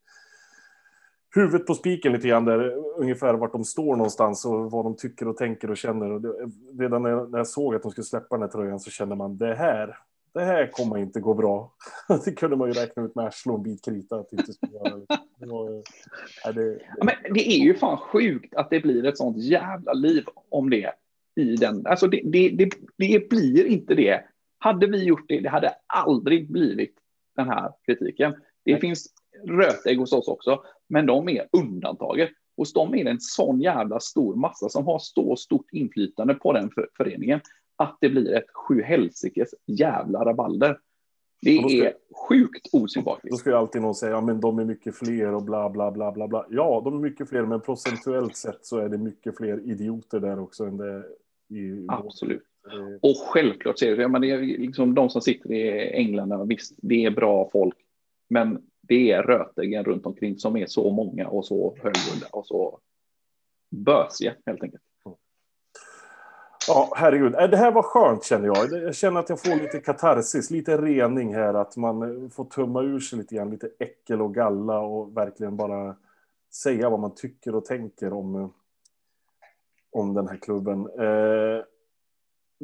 huvudet 1.35 1.67
på 1.67 1.73
spiken 1.73 2.13
lite 2.13 2.27
grann 2.27 2.45
där, 2.45 2.73
ungefär 2.97 3.33
vart 3.33 3.51
de 3.51 3.65
står 3.65 3.95
någonstans 3.95 4.45
och 4.45 4.71
vad 4.71 4.85
de 4.85 4.95
tycker 4.95 5.27
och 5.27 5.37
tänker 5.37 5.71
och 5.71 5.77
känner. 5.77 6.11
Och 6.11 6.21
det, 6.21 6.33
redan 6.79 7.03
när 7.03 7.09
jag, 7.09 7.31
när 7.31 7.37
jag 7.37 7.47
såg 7.47 7.75
att 7.75 7.81
de 7.81 7.91
skulle 7.91 8.05
släppa 8.05 8.35
den 8.35 8.41
här 8.41 8.49
tröjan 8.49 8.79
så 8.79 8.91
kände 8.91 9.15
man 9.15 9.37
det 9.37 9.55
här, 9.55 9.97
det 10.33 10.43
här 10.43 10.67
kommer 10.71 10.97
inte 10.97 11.19
gå 11.19 11.33
bra. 11.33 11.73
Det 12.25 12.31
kunde 12.31 12.55
man 12.55 12.67
ju 12.67 12.73
räkna 12.73 13.03
ut 13.03 13.15
med 13.15 13.25
arslet 13.25 13.53
och 13.53 13.57
en 13.57 13.63
bit 13.63 13.85
krita 13.85 14.15
att 14.15 14.33
inte. 14.33 14.51
Det, 15.39 15.45
var, 15.45 15.69
nej, 16.45 16.53
det, 16.53 16.79
ja, 16.97 17.05
men 17.05 17.33
det 17.33 17.47
är 17.47 17.63
ju 17.63 17.73
fan 17.73 17.97
sjukt 17.97 18.55
att 18.55 18.69
det 18.69 18.79
blir 18.79 19.05
ett 19.05 19.17
sånt 19.17 19.37
jävla 19.37 19.93
liv 19.93 20.25
om 20.49 20.69
det 20.69 20.91
i 21.35 21.55
den. 21.55 21.87
Alltså 21.87 22.07
det, 22.07 22.21
det, 22.23 22.49
det, 22.49 22.69
det 22.97 23.29
blir 23.29 23.65
inte 23.65 23.95
det. 23.95 24.23
Hade 24.57 24.87
vi 24.87 25.03
gjort 25.03 25.25
det, 25.27 25.39
det 25.39 25.49
hade 25.49 25.73
aldrig 25.87 26.51
blivit 26.51 26.95
den 27.35 27.47
här 27.47 27.71
kritiken. 27.85 28.35
Det 28.65 28.77
finns 28.77 29.07
rötägg 29.47 29.99
hos 29.99 30.13
oss 30.13 30.27
också, 30.27 30.63
men 30.93 31.05
de 31.05 31.29
är 31.29 31.47
undantaget. 31.51 32.29
Hos 32.57 32.73
dem 32.73 32.95
är 32.95 33.03
det 33.03 33.09
en 33.09 33.19
sån 33.19 33.61
jävla 33.61 33.99
stor 33.99 34.35
massa 34.35 34.69
som 34.69 34.85
har 34.85 34.99
så 34.99 35.35
stort 35.35 35.65
inflytande 35.71 36.33
på 36.33 36.53
den 36.53 36.69
för, 36.69 36.89
föreningen 36.97 37.39
att 37.75 37.97
det 38.01 38.09
blir 38.09 38.33
ett 38.33 38.49
sjuhelsikes 38.53 39.49
jävla 39.65 40.25
rabalder. 40.25 40.79
Det 41.41 41.57
ska, 41.57 41.69
är 41.69 41.93
sjukt 42.29 42.67
osympatiskt. 42.73 43.29
Då 43.29 43.37
ska 43.37 43.57
alltid 43.57 43.81
någon 43.81 43.95
säga, 43.95 44.11
ja 44.11 44.21
men 44.21 44.39
de 44.39 44.59
är 44.59 44.65
mycket 44.65 44.95
fler 44.95 45.33
och 45.33 45.43
bla 45.43 45.69
bla 45.69 45.91
bla 45.91 46.11
bla 46.11 46.27
bla. 46.27 46.45
Ja, 46.49 46.81
de 46.85 46.93
är 46.93 46.99
mycket 46.99 47.29
fler, 47.29 47.45
men 47.45 47.61
procentuellt 47.61 48.37
sett 48.37 48.65
så 48.65 48.77
är 48.77 48.89
det 48.89 48.97
mycket 48.97 49.37
fler 49.37 49.69
idioter 49.69 50.19
där 50.19 50.39
också 50.39 50.65
än 50.65 50.77
det 50.77 51.03
i... 51.49 51.85
Absolut. 51.87 52.43
Och 53.01 53.17
självklart 53.27 53.79
ser 53.79 53.97
det, 53.97 54.07
men 54.07 54.21
det 54.21 54.31
är 54.31 54.41
liksom 54.41 54.95
de 54.95 55.09
som 55.09 55.21
sitter 55.21 55.51
i 55.51 55.91
England, 55.93 56.47
visst, 56.47 56.75
det 56.77 57.05
är 57.05 57.11
bra 57.11 57.49
folk, 57.53 57.75
men 58.29 58.61
det 58.93 59.11
är 59.11 59.23
rötäggen 59.23 59.83
runt 59.83 60.05
omkring 60.05 60.37
som 60.37 60.57
är 60.57 60.65
så 60.65 60.91
många 60.91 61.27
och 61.27 61.45
så 61.45 61.75
högljudda 61.75 62.27
och 62.31 62.47
så 62.47 62.79
bösiga 63.69 64.33
helt 64.45 64.63
enkelt. 64.63 64.83
Ja, 66.67 66.93
herregud. 66.95 67.35
Äh, 67.35 67.49
det 67.49 67.57
här 67.57 67.71
var 67.71 67.81
skönt 67.81 68.23
känner 68.23 68.47
jag. 68.47 68.71
Jag 68.71 68.95
känner 68.95 69.19
att 69.19 69.29
jag 69.29 69.41
får 69.41 69.55
lite 69.55 69.79
katarsis, 69.79 70.51
lite 70.51 70.77
rening 70.77 71.35
här. 71.35 71.53
Att 71.53 71.77
man 71.77 72.23
eh, 72.23 72.29
får 72.29 72.45
tumma 72.45 72.81
ur 72.81 72.99
sig 72.99 73.19
lite 73.19 73.35
grann, 73.35 73.49
lite 73.49 73.69
äckel 73.79 74.21
och 74.21 74.33
galla 74.33 74.79
och 74.79 75.17
verkligen 75.17 75.57
bara 75.57 75.95
säga 76.53 76.89
vad 76.89 76.99
man 76.99 77.15
tycker 77.15 77.55
och 77.55 77.65
tänker 77.65 78.13
om, 78.13 78.35
eh, 78.35 78.49
om 79.91 80.13
den 80.13 80.27
här 80.27 80.37
klubben. 80.37 80.79
Eh, 80.99 81.63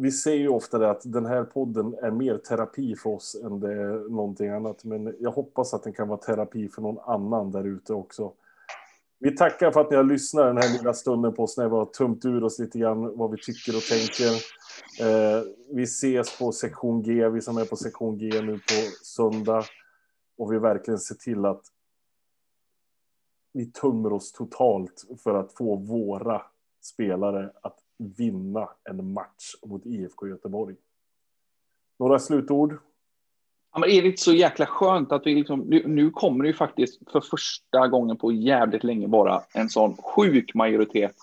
vi 0.01 0.11
ser 0.11 0.33
ju 0.33 0.47
ofta 0.47 0.79
det 0.79 0.89
att 0.89 1.01
den 1.05 1.25
här 1.25 1.43
podden 1.43 1.95
är 2.01 2.11
mer 2.11 2.37
terapi 2.37 2.95
för 2.95 3.09
oss 3.09 3.35
än 3.43 3.59
det 3.59 3.73
är 3.73 4.09
någonting 4.09 4.49
annat. 4.49 4.83
Men 4.83 5.15
jag 5.19 5.31
hoppas 5.31 5.73
att 5.73 5.83
den 5.83 5.93
kan 5.93 6.07
vara 6.07 6.19
terapi 6.19 6.69
för 6.69 6.81
någon 6.81 6.99
annan 6.99 7.51
där 7.51 7.63
ute 7.63 7.93
också. 7.93 8.33
Vi 9.19 9.35
tackar 9.35 9.71
för 9.71 9.81
att 9.81 9.89
ni 9.89 9.95
har 9.95 10.03
lyssnat 10.03 10.45
den 10.45 10.57
här 10.57 10.77
lilla 10.77 10.93
stunden 10.93 11.33
på 11.33 11.43
oss 11.43 11.57
när 11.57 11.69
vi 11.69 11.75
har 11.75 11.85
tömt 11.85 12.25
ur 12.25 12.43
oss 12.43 12.59
lite 12.59 12.79
grann 12.79 13.17
vad 13.17 13.31
vi 13.31 13.37
tycker 13.37 13.75
och 13.75 13.83
tänker. 13.83 14.31
Eh, 15.01 15.43
vi 15.71 15.83
ses 15.83 16.39
på 16.39 16.51
sektion 16.51 17.03
G, 17.03 17.29
vi 17.29 17.41
som 17.41 17.57
är 17.57 17.65
på 17.65 17.75
sektion 17.75 18.17
G 18.17 18.41
nu 18.41 18.53
på 18.53 19.05
söndag. 19.05 19.63
Och 20.37 20.53
vi 20.53 20.59
verkligen 20.59 20.99
ser 20.99 21.15
till 21.15 21.45
att 21.45 21.61
vi 23.53 23.65
tömmer 23.65 24.13
oss 24.13 24.31
totalt 24.31 25.05
för 25.23 25.35
att 25.35 25.53
få 25.53 25.75
våra 25.75 26.41
spelare 26.81 27.51
att 27.61 27.78
vinna 27.99 28.69
en 28.89 29.13
match 29.13 29.53
mot 29.65 29.85
IFK 29.85 30.27
Göteborg. 30.27 30.75
Några 31.99 32.19
slutord? 32.19 32.77
Ja, 33.73 33.79
men 33.79 33.89
är 33.89 34.01
det 34.01 34.07
inte 34.07 34.21
så 34.21 34.33
jäkla 34.33 34.65
skönt 34.65 35.11
att 35.11 35.25
vi 35.25 35.35
liksom, 35.35 35.59
nu, 35.59 35.87
nu 35.87 36.09
kommer 36.09 36.43
det 36.43 36.47
ju 36.47 36.53
faktiskt 36.53 37.11
för 37.11 37.21
första 37.21 37.87
gången 37.87 38.17
på 38.17 38.31
jävligt 38.31 38.83
länge 38.83 39.07
bara 39.07 39.41
en 39.53 39.69
sån 39.69 39.97
sjuk 39.97 40.53
majoritet 40.53 41.15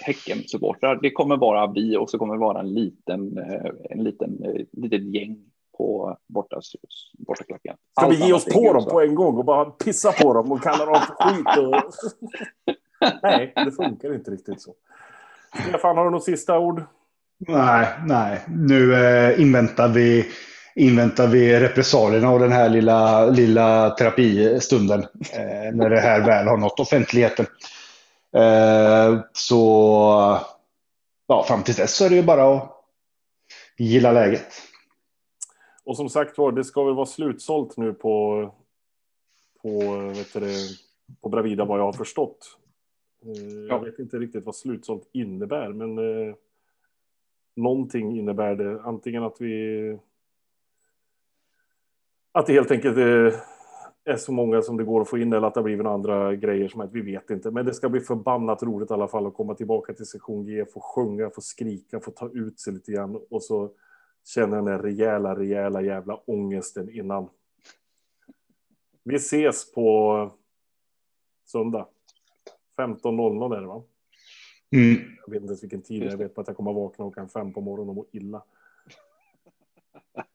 Häcken-supportrar. 0.00 0.98
Det 1.02 1.10
kommer 1.10 1.36
vara 1.36 1.66
vi 1.66 1.96
och 1.96 2.10
så 2.10 2.18
kommer 2.18 2.34
det 2.34 2.40
vara 2.40 2.60
en 2.60 2.74
liten, 2.74 3.38
eh, 3.38 3.70
en 3.90 4.04
liten, 4.04 4.44
eh, 4.44 4.66
litet 4.72 5.14
gäng 5.14 5.44
på 5.78 6.18
borta, 6.26 6.60
bortaklacken. 7.18 7.76
Ska 8.00 8.08
vi 8.08 8.26
ge 8.26 8.32
oss 8.32 8.44
på 8.44 8.72
dem 8.72 8.84
på 8.84 9.00
en 9.00 9.14
gång 9.14 9.36
och 9.36 9.44
bara 9.44 9.64
pissa 9.64 10.12
på 10.12 10.34
dem 10.34 10.52
och 10.52 10.62
kalla 10.62 10.86
dem 10.86 10.94
för 10.94 11.14
skit? 11.14 11.58
Och... 11.58 11.92
Nej, 13.22 13.52
det 13.56 13.72
funkar 13.72 14.14
inte 14.14 14.30
riktigt 14.30 14.60
så. 14.60 14.74
Stefan, 15.68 15.96
har 15.96 16.04
du 16.04 16.10
något 16.10 16.24
sista 16.24 16.58
ord? 16.58 16.82
Nej, 17.38 17.86
nej. 18.06 18.40
Nu 18.48 18.94
eh, 18.94 19.40
inväntar 19.40 19.88
vi 19.88 20.26
inväntar 20.76 21.26
vi 21.26 21.60
repressalierna 21.60 22.30
och 22.30 22.38
den 22.38 22.52
här 22.52 22.68
lilla, 22.68 23.26
lilla 23.26 23.90
terapistunden 23.90 25.00
eh, 25.32 25.74
när 25.74 25.90
det 25.90 26.00
här 26.00 26.20
väl 26.20 26.46
har 26.46 26.56
nått 26.56 26.80
offentligheten. 26.80 27.46
Eh, 28.36 29.20
så 29.32 30.40
ja, 31.26 31.44
fram 31.48 31.62
till 31.62 31.74
dess 31.74 31.96
så 31.96 32.04
är 32.04 32.10
det 32.10 32.16
ju 32.16 32.22
bara 32.22 32.56
att 32.56 32.70
gilla 33.78 34.12
läget. 34.12 34.62
Och 35.84 35.96
som 35.96 36.08
sagt 36.08 36.38
var, 36.38 36.52
det 36.52 36.64
ska 36.64 36.84
väl 36.84 36.94
vara 36.94 37.06
slutsålt 37.06 37.76
nu 37.76 37.92
på, 37.92 38.44
på, 39.62 39.96
vet 40.16 40.32
du, 40.32 40.54
på 41.22 41.28
Bravida 41.28 41.64
vad 41.64 41.78
jag 41.78 41.84
har 41.84 41.92
förstått. 41.92 42.58
Eh, 43.26 43.66
jag 43.68 43.84
vet 43.84 43.98
inte 43.98 44.18
riktigt 44.18 44.44
vad 44.44 44.56
slutsålt 44.56 45.08
innebär, 45.12 45.68
men 45.68 45.98
eh, 45.98 46.34
någonting 47.54 48.18
innebär 48.18 48.54
det. 48.54 48.82
Antingen 48.82 49.22
att 49.22 49.40
vi... 49.40 49.98
Att 52.32 52.46
det 52.46 52.52
helt 52.52 52.70
enkelt 52.70 52.96
är, 52.96 53.34
är 54.04 54.16
så 54.16 54.32
många 54.32 54.62
som 54.62 54.76
det 54.76 54.84
går 54.84 55.00
att 55.00 55.08
få 55.08 55.18
in 55.18 55.32
eller 55.32 55.46
att 55.46 55.54
det 55.54 55.60
har 55.60 55.64
blivit 55.64 55.86
andra 55.86 56.34
grejer 56.34 56.68
som 56.68 56.80
att 56.80 56.92
vi 56.92 57.00
vet 57.00 57.30
inte. 57.30 57.50
Men 57.50 57.66
det 57.66 57.74
ska 57.74 57.88
bli 57.88 58.00
förbannat 58.00 58.62
roligt 58.62 58.90
i 58.90 58.94
alla 58.94 59.08
fall 59.08 59.26
att 59.26 59.34
komma 59.34 59.54
tillbaka 59.54 59.94
till 59.94 60.06
sektion 60.06 60.46
G, 60.46 60.64
få 60.64 60.80
sjunga, 60.80 61.30
få 61.30 61.40
skrika, 61.40 62.00
få 62.00 62.10
ta 62.10 62.30
ut 62.30 62.60
sig 62.60 62.72
lite 62.72 62.92
grann 62.92 63.20
och 63.30 63.42
så 63.42 63.70
känner 64.24 64.56
den 64.62 64.82
rejäla, 64.82 65.36
rejäla 65.36 65.82
jävla 65.82 66.16
ångesten 66.16 66.90
innan. 66.90 67.28
Vi 69.04 69.16
ses 69.16 69.72
på 69.72 70.30
söndag. 71.44 71.88
15.00 72.76 73.56
är 73.56 73.60
det 73.60 73.66
va? 73.66 73.82
Mm. 74.72 74.96
Jag 75.26 75.32
vet 75.32 75.42
inte 75.42 75.50
ens 75.50 75.62
vilken 75.62 75.82
tid 75.82 76.02
Jag 76.02 76.16
vet 76.16 76.34
bara 76.34 76.42
att 76.42 76.48
jag 76.48 76.56
kommer 76.56 76.70
att 76.70 76.76
vakna 76.76 76.96
klockan 76.96 77.28
fem 77.28 77.52
på 77.52 77.60
morgonen 77.60 77.88
och 77.88 77.94
må 77.94 78.06
illa. 78.12 78.42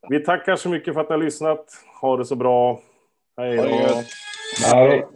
Vi 0.10 0.24
tackar 0.24 0.56
så 0.56 0.70
mycket 0.70 0.94
för 0.94 1.02
att 1.02 1.10
ni 1.10 1.14
har 1.14 1.24
lyssnat. 1.24 1.66
Ha 2.02 2.18
det 2.18 2.26
så 2.26 2.36
bra. 2.36 2.82
Hej 3.38 3.58
då. 3.58 3.64
Hej. 4.74 5.08